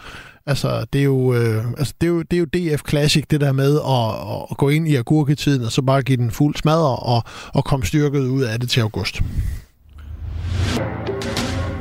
Altså, 0.45 0.85
det 0.93 0.99
er 0.99 1.05
jo, 1.05 1.33
øh, 1.33 1.65
altså, 1.77 1.93
det 2.01 2.07
er 2.07 2.11
jo, 2.11 2.21
det 2.21 2.33
er 2.33 2.39
jo 2.39 2.75
DF 2.75 2.81
Classic, 2.89 3.25
det 3.29 3.41
der 3.41 3.51
med 3.51 3.75
at, 3.75 4.47
at 4.51 4.57
gå 4.57 4.69
ind 4.69 4.87
i 4.87 4.95
agurketiden 4.95 5.65
og 5.65 5.71
så 5.71 5.81
bare 5.81 6.01
give 6.01 6.17
den 6.17 6.31
fuld 6.31 6.55
smadre 6.55 6.95
og, 6.95 7.23
og 7.53 7.65
komme 7.65 7.85
styrket 7.85 8.19
ud 8.19 8.43
af 8.43 8.59
det 8.59 8.69
til 8.69 8.81
august. 8.81 9.21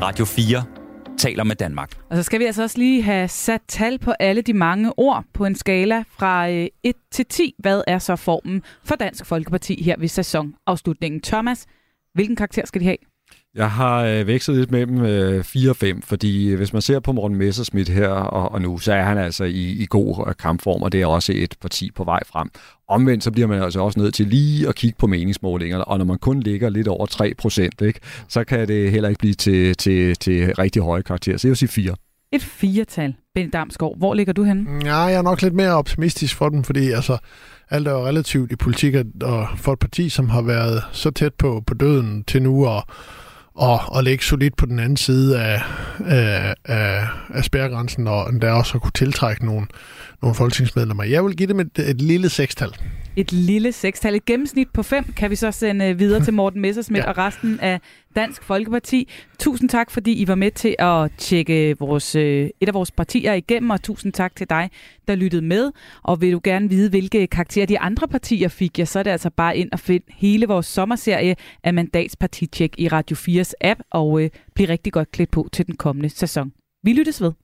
Radio 0.02 0.24
4 0.24 0.62
taler 1.18 1.44
med 1.44 1.56
Danmark. 1.56 1.90
Og 2.10 2.16
så 2.16 2.22
skal 2.22 2.40
vi 2.40 2.44
altså 2.44 2.62
også 2.62 2.78
lige 2.78 3.02
have 3.02 3.28
sat 3.28 3.60
tal 3.68 3.98
på 3.98 4.12
alle 4.20 4.42
de 4.42 4.52
mange 4.52 4.98
ord 4.98 5.24
på 5.34 5.44
en 5.44 5.54
skala 5.54 6.04
fra 6.08 6.50
øh, 6.50 6.66
1 6.82 6.94
til 7.12 7.26
10. 7.26 7.54
Hvad 7.58 7.82
er 7.86 7.98
så 7.98 8.16
formen 8.16 8.62
for 8.84 8.94
Dansk 8.94 9.26
Folkeparti 9.26 9.82
her 9.82 9.96
ved 9.98 10.08
sæsonafslutningen? 10.08 11.20
Thomas, 11.20 11.66
hvilken 12.14 12.36
karakter 12.36 12.66
skal 12.66 12.80
de 12.80 12.86
have? 12.86 13.13
Jeg 13.54 13.70
har 13.70 14.04
øh, 14.04 14.26
vekslet 14.26 14.56
lidt 14.56 14.70
mellem 14.70 15.04
øh, 15.04 15.44
4 15.44 15.70
og 15.70 15.76
5, 15.76 16.02
fordi 16.02 16.54
hvis 16.54 16.72
man 16.72 16.82
ser 16.82 17.00
på 17.00 17.12
Morten 17.12 17.36
Messersmith 17.36 17.92
her 17.92 18.08
og, 18.08 18.52
og 18.52 18.62
nu, 18.62 18.78
så 18.78 18.92
er 18.92 19.02
han 19.02 19.18
altså 19.18 19.44
i, 19.44 19.70
i 19.70 19.86
god 19.90 20.24
øh, 20.28 20.34
kampform, 20.38 20.82
og 20.82 20.92
det 20.92 21.02
er 21.02 21.06
også 21.06 21.32
et 21.36 21.54
parti 21.60 21.90
på 21.94 22.04
vej 22.04 22.20
frem. 22.26 22.50
Omvendt 22.88 23.24
så 23.24 23.30
bliver 23.30 23.48
man 23.48 23.62
altså 23.62 23.80
også 23.80 24.00
nødt 24.00 24.14
til 24.14 24.26
lige 24.26 24.68
at 24.68 24.74
kigge 24.74 24.96
på 24.98 25.06
meningsmålingerne, 25.06 25.84
og 25.84 25.98
når 25.98 26.04
man 26.04 26.18
kun 26.18 26.40
ligger 26.40 26.68
lidt 26.68 26.88
over 26.88 27.06
3 27.06 27.34
procent, 27.38 27.82
så 28.28 28.44
kan 28.44 28.68
det 28.68 28.90
heller 28.90 29.08
ikke 29.08 29.18
blive 29.18 29.34
til, 29.34 29.76
til, 29.76 30.16
til 30.16 30.54
rigtig 30.54 30.82
høje 30.82 31.02
karakterer. 31.02 31.36
Så 31.36 31.48
jeg 31.48 31.50
vil 31.50 31.56
sige 31.56 31.68
4. 31.68 31.94
Et 32.32 32.42
firetal. 32.42 33.14
Benny 33.34 33.50
Damsgaard, 33.52 33.98
hvor 33.98 34.14
ligger 34.14 34.32
du 34.32 34.42
henne? 34.42 34.66
Ja, 34.84 34.96
jeg 34.96 35.14
er 35.14 35.22
nok 35.22 35.42
lidt 35.42 35.54
mere 35.54 35.70
optimistisk 35.70 36.36
for 36.36 36.48
dem, 36.48 36.64
fordi 36.64 36.90
altså, 36.90 37.18
alt 37.70 37.88
er 37.88 37.92
jo 37.92 38.06
relativt 38.06 38.52
i 38.52 38.56
politik, 38.56 38.94
og 39.22 39.48
for 39.56 39.72
et 39.72 39.78
parti, 39.78 40.08
som 40.08 40.28
har 40.28 40.42
været 40.42 40.82
så 40.92 41.10
tæt 41.10 41.34
på, 41.34 41.62
på 41.66 41.74
døden 41.74 42.24
til 42.24 42.42
nu, 42.42 42.66
og 42.66 42.82
og, 43.54 43.80
og 43.86 44.04
ligge 44.04 44.24
solidt 44.24 44.56
på 44.56 44.66
den 44.66 44.78
anden 44.78 44.96
side 44.96 45.40
af, 45.40 45.62
af, 46.06 46.54
af, 46.64 47.08
af 47.34 47.44
spærregrænsen, 47.44 48.08
og 48.08 48.32
der 48.42 48.52
også 48.52 48.72
har 48.72 48.78
kunne 48.78 48.92
tiltrække 48.94 49.46
nogle, 49.46 49.66
nogle 50.22 50.34
folketingsmedlemmer. 50.34 51.04
Jeg 51.04 51.24
vil 51.24 51.36
give 51.36 51.48
dem 51.48 51.60
et, 51.60 51.78
et 51.78 52.02
lille 52.02 52.28
sekstal. 52.28 52.70
Et 53.16 53.32
lille 53.32 53.72
sekstal. 53.72 54.14
Et 54.14 54.24
gennemsnit 54.24 54.68
på 54.70 54.82
fem 54.82 55.04
kan 55.04 55.30
vi 55.30 55.36
så 55.36 55.50
sende 55.50 55.98
videre 55.98 56.24
til 56.24 56.34
Morten 56.40 56.60
Messersmith 56.60 57.04
ja. 57.04 57.10
og 57.10 57.18
resten 57.18 57.60
af 57.60 57.80
Dansk 58.16 58.42
Folkeparti. 58.42 59.08
Tusind 59.38 59.68
tak, 59.68 59.90
fordi 59.90 60.12
I 60.12 60.28
var 60.28 60.34
med 60.34 60.50
til 60.50 60.76
at 60.78 61.10
tjekke 61.18 61.76
vores, 61.78 62.14
øh, 62.14 62.50
et 62.60 62.68
af 62.68 62.74
vores 62.74 62.90
partier 62.90 63.32
igennem, 63.32 63.70
og 63.70 63.82
tusind 63.82 64.12
tak 64.12 64.36
til 64.36 64.50
dig, 64.50 64.70
der 65.08 65.14
lyttede 65.14 65.42
med. 65.42 65.72
Og 66.02 66.20
vil 66.20 66.32
du 66.32 66.40
gerne 66.44 66.68
vide, 66.68 66.90
hvilke 66.90 67.26
karakterer 67.26 67.66
de 67.66 67.78
andre 67.78 68.08
partier 68.08 68.48
fik, 68.48 68.78
ja, 68.78 68.84
så 68.84 68.98
er 68.98 69.02
det 69.02 69.10
altså 69.10 69.30
bare 69.30 69.56
ind 69.56 69.68
og 69.72 69.80
find 69.80 70.02
hele 70.08 70.46
vores 70.46 70.66
sommerserie 70.66 71.36
af 71.64 71.74
Mandatspartitjek 71.74 72.74
i 72.78 72.88
Radio 72.88 73.16
4's 73.16 73.52
app, 73.60 73.80
og 73.90 74.22
øh, 74.22 74.30
bliv 74.54 74.66
rigtig 74.66 74.92
godt 74.92 75.10
klædt 75.10 75.30
på 75.30 75.48
til 75.52 75.66
den 75.66 75.76
kommende 75.76 76.08
sæson. 76.08 76.52
Vi 76.82 76.92
lyttes 76.92 77.22
ved. 77.22 77.43